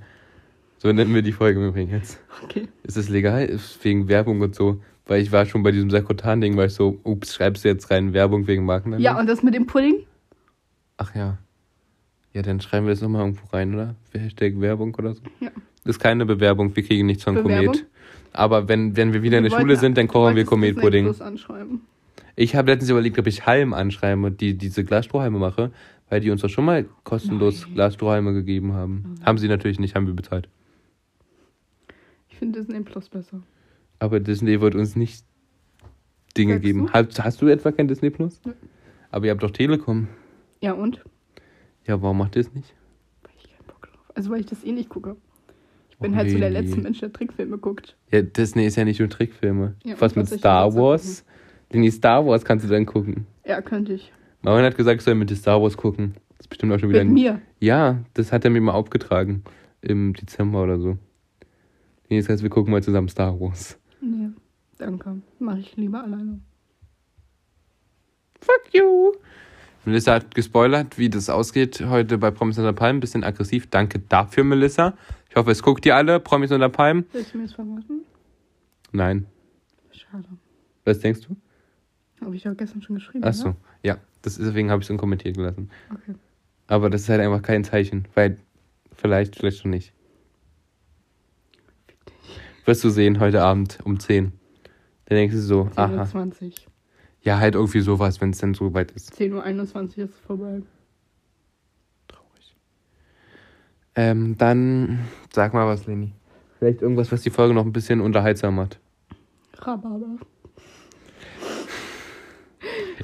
So 0.79 0.91
nennen 0.91 1.13
wir 1.13 1.21
die 1.21 1.33
Folge 1.33 1.63
übrigens. 1.67 2.19
Okay. 2.43 2.67
Ist 2.81 2.97
es 2.97 3.09
legal? 3.09 3.45
Ist 3.45 3.85
wegen 3.85 4.07
Werbung 4.07 4.41
und 4.41 4.55
so. 4.55 4.81
Weil 5.05 5.21
ich 5.21 5.31
war 5.31 5.45
schon 5.45 5.61
bei 5.61 5.69
diesem 5.69 5.91
Sakrotan-Ding, 5.91 6.57
war 6.57 6.65
ich 6.65 6.73
so, 6.73 6.99
ups, 7.03 7.35
schreibst 7.35 7.63
du 7.63 7.67
jetzt 7.67 7.91
rein 7.91 8.11
Werbung 8.13 8.47
wegen 8.47 8.65
Marken? 8.65 8.97
Ja, 8.97 9.19
und 9.19 9.27
das 9.27 9.43
mit 9.43 9.53
dem 9.53 9.67
Pudding? 9.67 10.07
Ach 10.97 11.13
ja. 11.13 11.37
Ja, 12.33 12.41
dann 12.41 12.59
schreiben 12.59 12.87
wir 12.87 12.93
es 12.93 13.01
nochmal 13.01 13.21
irgendwo 13.21 13.45
rein, 13.55 13.75
oder? 13.75 13.95
Hashtag 14.13 14.59
Werbung 14.59 14.95
oder 14.95 15.13
so. 15.13 15.21
Ja. 15.39 15.51
Das 15.83 15.95
ist 15.95 15.99
keine 15.99 16.25
Bewerbung, 16.25 16.75
wir 16.75 16.83
kriegen 16.83 17.07
nichts 17.07 17.23
von 17.23 17.35
Bewerbung? 17.35 17.73
Komet. 17.73 17.87
Aber 18.33 18.67
wenn, 18.67 18.95
wenn 18.95 19.13
wir 19.13 19.23
wieder 19.23 19.37
in 19.37 19.43
der 19.43 19.51
Schule 19.51 19.75
sind, 19.75 19.97
dann 19.97 20.07
kochen 20.07 20.35
wir 20.35 20.45
Komet-Pudding. 20.45 21.13
Ich 22.35 22.55
habe 22.55 22.71
letztens 22.71 22.89
überlegt, 22.89 23.19
ob 23.19 23.27
ich 23.27 23.45
Halm 23.45 23.73
anschreibe 23.73 24.21
und 24.21 24.39
die 24.39 24.57
diese 24.57 24.83
Glasstrohhalme 24.83 25.37
mache, 25.37 25.71
weil 26.09 26.21
die 26.21 26.31
uns 26.31 26.41
doch 26.41 26.49
schon 26.49 26.65
mal 26.65 26.85
kostenlos 27.03 27.63
Nein. 27.65 27.73
Glasstrohhalme 27.75 28.33
gegeben 28.33 28.73
haben. 28.73 29.15
Haben 29.25 29.37
sie 29.37 29.47
natürlich 29.47 29.79
nicht, 29.79 29.95
haben 29.95 30.07
wir 30.07 30.13
bezahlt. 30.13 30.47
Ich 32.29 32.37
finde 32.37 32.59
Disney 32.59 32.79
Plus 32.81 33.09
besser. 33.09 33.41
Aber 33.99 34.19
Disney 34.19 34.61
wird 34.61 34.75
uns 34.75 34.95
nicht 34.95 35.25
Dinge 36.37 36.53
Sagst 36.53 36.63
geben. 36.63 36.85
du? 36.87 36.93
Hast, 36.93 37.23
hast 37.23 37.41
du 37.41 37.47
etwa 37.47 37.71
kein 37.71 37.87
Disney 37.87 38.09
Plus? 38.09 38.39
Nö. 38.45 38.53
Aber 39.11 39.25
ihr 39.25 39.31
habt 39.31 39.43
doch 39.43 39.51
Telekom. 39.51 40.07
Ja, 40.61 40.71
und? 40.73 41.03
Ja, 41.85 42.01
warum 42.01 42.19
macht 42.19 42.35
ihr 42.37 42.41
es 42.41 42.53
nicht? 42.53 42.73
Weil 43.23 43.31
ich 43.37 43.43
keinen 43.43 43.67
Bock 43.67 43.81
drauf. 43.81 44.11
Also, 44.15 44.29
weil 44.31 44.39
ich 44.39 44.45
das 44.45 44.63
eh 44.63 44.71
nicht 44.71 44.89
gucke. 44.89 45.17
Ich 46.01 46.07
bin 46.07 46.15
halt 46.15 46.31
so 46.31 46.39
der 46.39 46.49
nee. 46.49 46.61
letzte 46.61 46.81
Mensch, 46.81 46.99
der 46.99 47.13
Trickfilme 47.13 47.59
guckt. 47.59 47.95
Ja, 48.11 48.23
Disney 48.23 48.65
ist 48.65 48.75
ja 48.75 48.85
nicht 48.85 48.99
nur 48.99 49.07
Trickfilme. 49.07 49.75
Ja, 49.83 49.93
was 49.99 50.15
mit 50.15 50.27
Star 50.27 50.73
Wars? 50.73 51.23
Den 51.71 51.89
Star 51.91 52.25
Wars 52.25 52.43
kannst 52.43 52.65
du 52.65 52.69
dann 52.69 52.87
gucken. 52.87 53.27
Ja, 53.45 53.61
könnte 53.61 53.93
ich. 53.93 54.11
Marvin 54.41 54.65
hat 54.65 54.75
gesagt, 54.75 54.99
ich 54.99 55.05
soll 55.05 55.13
mit 55.13 55.29
dir 55.29 55.35
Star 55.35 55.61
Wars 55.61 55.77
gucken. 55.77 56.15
Das 56.37 56.45
ist 56.45 56.47
bestimmt 56.47 56.73
auch 56.73 56.79
schon 56.79 56.89
wieder. 56.89 57.03
Mit 57.03 57.13
mir. 57.13 57.41
Ja, 57.59 57.99
das 58.15 58.31
hat 58.31 58.43
er 58.45 58.49
mir 58.49 58.61
mal 58.61 58.71
aufgetragen. 58.71 59.43
Im 59.81 60.13
Dezember 60.13 60.63
oder 60.63 60.79
so. 60.79 60.97
Nee, 62.09 62.19
das 62.19 62.29
heißt, 62.29 62.41
wir 62.41 62.49
gucken 62.49 62.71
mal 62.71 62.81
zusammen 62.81 63.07
Star 63.07 63.39
Wars. 63.39 63.77
Nee, 64.01 64.29
danke. 64.79 65.21
Mache 65.37 65.59
ich 65.59 65.77
lieber 65.77 66.03
alleine. 66.03 66.39
Fuck 68.39 68.73
you! 68.73 69.11
Melissa 69.85 70.15
hat 70.15 70.33
gespoilert, 70.33 70.97
wie 70.97 71.09
das 71.09 71.29
ausgeht 71.29 71.83
heute 71.87 72.17
bei 72.17 72.31
Promis 72.31 72.57
unter 72.57 72.73
Palmen. 72.73 72.99
Bisschen 72.99 73.23
aggressiv. 73.23 73.67
Danke 73.69 73.99
dafür, 73.99 74.43
Melissa. 74.43 74.95
Ich 75.31 75.37
hoffe, 75.37 75.51
es 75.51 75.63
guckt 75.63 75.85
ihr 75.85 75.95
alle, 75.95 76.19
Promis 76.19 76.51
unter 76.51 76.67
Palmen. 76.67 77.05
Willst 77.13 77.33
du 77.33 77.37
mir 77.37 77.45
das 77.45 77.53
verraten? 77.53 78.01
Nein. 78.91 79.27
Schade. 79.91 80.27
Was 80.83 80.99
denkst 80.99 81.21
du? 81.21 81.37
Habe 82.19 82.35
ich 82.35 82.43
ja 82.43 82.53
gestern 82.53 82.81
schon 82.81 82.97
geschrieben. 82.97 83.23
Ach 83.25 83.33
so, 83.33 83.47
oder? 83.47 83.55
ja. 83.81 83.97
Das, 84.23 84.35
deswegen 84.35 84.69
habe 84.69 84.81
ich 84.81 84.87
es 84.87 84.91
unkommentiert 84.91 85.37
gelassen. 85.37 85.71
Okay. 85.89 86.15
Aber 86.67 86.89
das 86.89 87.03
ist 87.03 87.09
halt 87.09 87.21
einfach 87.21 87.41
kein 87.41 87.63
Zeichen, 87.63 88.09
weil 88.13 88.37
vielleicht, 88.91 89.37
vielleicht 89.37 89.59
schon 89.59 89.71
nicht. 89.71 89.93
Wirst 92.65 92.83
du 92.83 92.89
sehen 92.89 93.21
heute 93.21 93.41
Abend 93.41 93.79
um 93.85 94.01
10. 94.01 94.33
Dann 95.05 95.17
denkst 95.17 95.33
du 95.33 95.41
so, 95.41 95.69
aha. 95.77 96.03
10.20 96.03 96.43
Uhr. 96.43 96.53
Ja, 97.21 97.39
halt 97.39 97.55
irgendwie 97.55 97.79
sowas, 97.79 98.19
wenn 98.19 98.31
es 98.31 98.39
dann 98.39 98.53
so 98.53 98.73
weit 98.73 98.91
ist. 98.91 99.13
10.21 99.13 99.97
Uhr 99.97 100.03
ist 100.03 100.19
vorbei. 100.19 100.61
Traurig. 102.09 102.55
Ähm, 103.95 104.37
dann 104.37 104.99
sag 105.33 105.53
mal 105.53 105.67
was, 105.67 105.85
Leni. 105.85 106.13
Vielleicht 106.59 106.81
irgendwas, 106.81 107.11
was 107.11 107.21
die 107.21 107.29
Folge 107.29 107.53
noch 107.53 107.65
ein 107.65 107.73
bisschen 107.73 108.01
unterhaltsam 108.01 108.55
macht. 108.55 108.79
Rhabarber. 109.57 110.17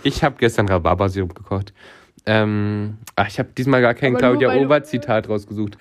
Ich 0.04 0.23
habe 0.23 0.36
gestern 0.38 0.69
Rhabarbersirup 0.69 1.34
gekocht. 1.36 1.73
Ähm, 2.26 2.97
ach, 3.15 3.28
ich 3.28 3.39
habe 3.39 3.50
diesmal 3.58 3.82
gar 3.82 3.93
kein 3.93 4.13
Aber 4.15 4.19
Claudia 4.19 4.56
Obert-Zitat 4.56 5.30
rausgesucht. 5.30 5.78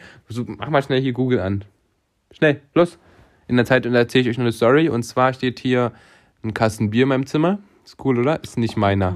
Mach 0.46 0.70
mal 0.70 0.82
schnell 0.82 1.00
hier 1.00 1.12
Google 1.12 1.40
an. 1.40 1.64
Schnell, 2.30 2.60
los. 2.74 2.98
In 3.48 3.56
der 3.56 3.66
Zeit 3.66 3.86
erzähle 3.86 4.22
ich 4.22 4.30
euch 4.30 4.38
noch 4.38 4.44
eine 4.44 4.52
Story. 4.52 4.88
Und 4.88 5.02
zwar 5.02 5.32
steht 5.32 5.58
hier 5.58 5.92
ein 6.42 6.54
Kasten 6.54 6.90
Bier 6.90 7.02
in 7.02 7.08
meinem 7.08 7.26
Zimmer. 7.26 7.58
Ist 7.84 8.02
cool, 8.04 8.18
oder? 8.18 8.42
Ist 8.42 8.58
nicht 8.58 8.76
meiner. 8.76 9.08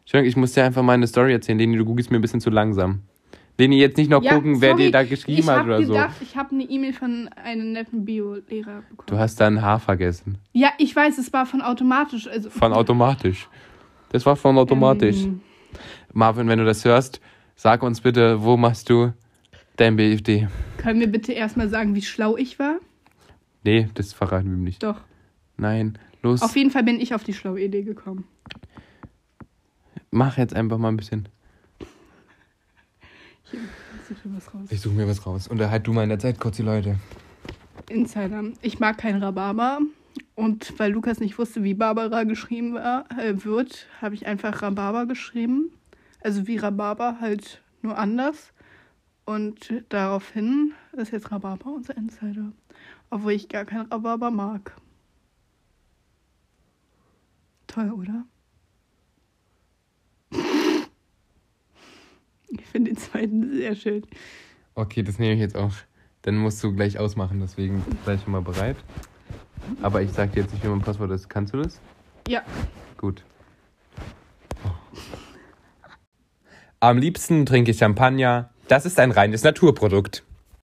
Entschuldigung, 0.00 0.28
ich 0.28 0.36
muss 0.36 0.52
dir 0.52 0.64
einfach 0.64 0.82
mal 0.82 0.92
eine 0.92 1.06
Story 1.06 1.32
erzählen. 1.32 1.58
Leni, 1.58 1.76
du 1.76 1.84
googelst 1.84 2.10
mir 2.10 2.18
ein 2.18 2.22
bisschen 2.22 2.40
zu 2.40 2.50
langsam. 2.50 3.02
Leni, 3.58 3.78
jetzt 3.78 3.96
nicht 3.96 4.10
noch 4.10 4.22
gucken, 4.22 4.60
wer 4.60 4.74
dir 4.74 4.90
da 4.90 5.02
geschrieben 5.02 5.40
ich 5.40 5.48
hat 5.48 5.64
oder 5.64 5.82
so. 5.82 5.92
gedacht, 5.92 6.16
ich 6.20 6.36
habe 6.36 6.50
eine 6.54 6.64
E-Mail 6.64 6.92
von 6.92 7.28
einem 7.42 7.72
netten 7.72 8.04
Bio-Lehrer 8.04 8.82
bekommen. 8.90 9.06
Du 9.06 9.18
hast 9.18 9.40
da 9.40 9.46
ein 9.46 9.62
Haar 9.62 9.80
vergessen. 9.80 10.38
Ja, 10.52 10.70
ich 10.78 10.94
weiß, 10.94 11.16
es 11.18 11.32
war 11.32 11.46
von 11.46 11.62
automatisch. 11.62 12.28
Also 12.28 12.50
Von 12.50 12.72
automatisch. 12.74 13.48
Das 14.10 14.26
war 14.26 14.36
von 14.36 14.58
automatisch. 14.58 15.24
Ähm, 15.24 15.40
Marvin, 16.12 16.48
wenn 16.48 16.58
du 16.58 16.64
das 16.66 16.84
hörst, 16.84 17.20
sag 17.54 17.82
uns 17.82 18.02
bitte, 18.02 18.42
wo 18.42 18.56
machst 18.56 18.90
du 18.90 19.12
dein 19.76 19.96
BFD? 19.96 20.48
können 20.76 21.00
wir 21.00 21.08
bitte 21.08 21.32
erstmal 21.32 21.68
sagen, 21.68 21.94
wie 21.94 22.02
schlau 22.02 22.36
ich 22.36 22.58
war? 22.58 22.76
Nee, 23.64 23.88
das 23.94 24.12
verraten 24.12 24.48
wir 24.50 24.56
ihm 24.56 24.62
nicht. 24.64 24.82
Doch. 24.82 25.00
Nein, 25.56 25.98
los. 26.22 26.42
Auf 26.42 26.54
jeden 26.56 26.70
Fall 26.70 26.84
bin 26.84 27.00
ich 27.00 27.14
auf 27.14 27.24
die 27.24 27.32
schlaue 27.32 27.60
Idee 27.60 27.82
gekommen. 27.82 28.24
Mach 30.10 30.38
jetzt 30.38 30.54
einfach 30.54 30.78
mal 30.78 30.88
ein 30.88 30.96
bisschen. 30.96 31.28
Hier, 34.06 34.16
such 34.16 34.22
dir 34.22 34.36
was 34.36 34.54
raus. 34.54 34.68
Ich 34.70 34.80
suche 34.80 34.94
mir 34.94 35.08
was 35.08 35.26
raus. 35.26 35.48
Unterhalt 35.48 35.86
du 35.86 35.92
mal 35.92 36.02
in 36.02 36.08
der 36.08 36.18
Zeit 36.18 36.38
kurz 36.38 36.56
die 36.56 36.62
Leute. 36.62 36.96
Insider. 37.88 38.44
Ich 38.62 38.78
mag 38.78 38.98
kein 38.98 39.22
Rhabarber. 39.22 39.80
Und 40.34 40.78
weil 40.78 40.92
Lukas 40.92 41.20
nicht 41.20 41.38
wusste, 41.38 41.62
wie 41.62 41.74
Barbara 41.74 42.24
geschrieben 42.24 42.74
war, 42.74 43.04
äh, 43.18 43.44
wird, 43.44 43.86
habe 44.00 44.14
ich 44.14 44.26
einfach 44.26 44.62
Rhabarber 44.62 45.06
geschrieben. 45.06 45.70
Also 46.22 46.46
wie 46.46 46.56
Rhabarber, 46.56 47.18
halt 47.20 47.62
nur 47.82 47.98
anders. 47.98 48.52
Und 49.24 49.84
daraufhin 49.88 50.72
ist 50.92 51.12
jetzt 51.12 51.32
Rhabarber 51.32 51.72
unser 51.72 51.96
Insider. 51.96 52.52
Obwohl 53.10 53.32
ich 53.32 53.48
gar 53.48 53.64
kein 53.64 53.82
Rhabarber 53.82 54.30
mag. 54.30 54.76
Toll, 57.66 57.90
oder? 57.90 58.24
Ich 62.48 62.64
finde 62.66 62.90
den 62.92 62.98
zweiten 62.98 63.56
sehr 63.56 63.74
schön. 63.74 64.04
Okay, 64.74 65.02
das 65.02 65.18
nehme 65.18 65.34
ich 65.34 65.40
jetzt 65.40 65.56
auch. 65.56 65.72
Dann 66.22 66.36
musst 66.36 66.62
du 66.62 66.74
gleich 66.74 66.98
ausmachen, 66.98 67.40
deswegen 67.40 67.84
sei 68.04 68.18
schon 68.18 68.32
mal 68.32 68.42
bereit. 68.42 68.76
Aber 69.82 70.02
ich 70.02 70.12
sag 70.12 70.32
dir 70.32 70.42
jetzt 70.42 70.52
nicht, 70.52 70.64
wie 70.64 70.68
mein 70.68 70.80
Passwort 70.80 71.10
ist. 71.10 71.28
Kannst 71.28 71.54
du 71.54 71.62
das? 71.62 71.80
Ja. 72.28 72.42
Gut. 72.96 73.24
Am 76.80 76.98
liebsten 76.98 77.46
trinke 77.46 77.70
ich 77.70 77.78
Champagner. 77.78 78.50
Das 78.68 78.84
ist 78.84 79.00
ein 79.00 79.10
reines 79.10 79.42
Naturprodukt. 79.42 80.24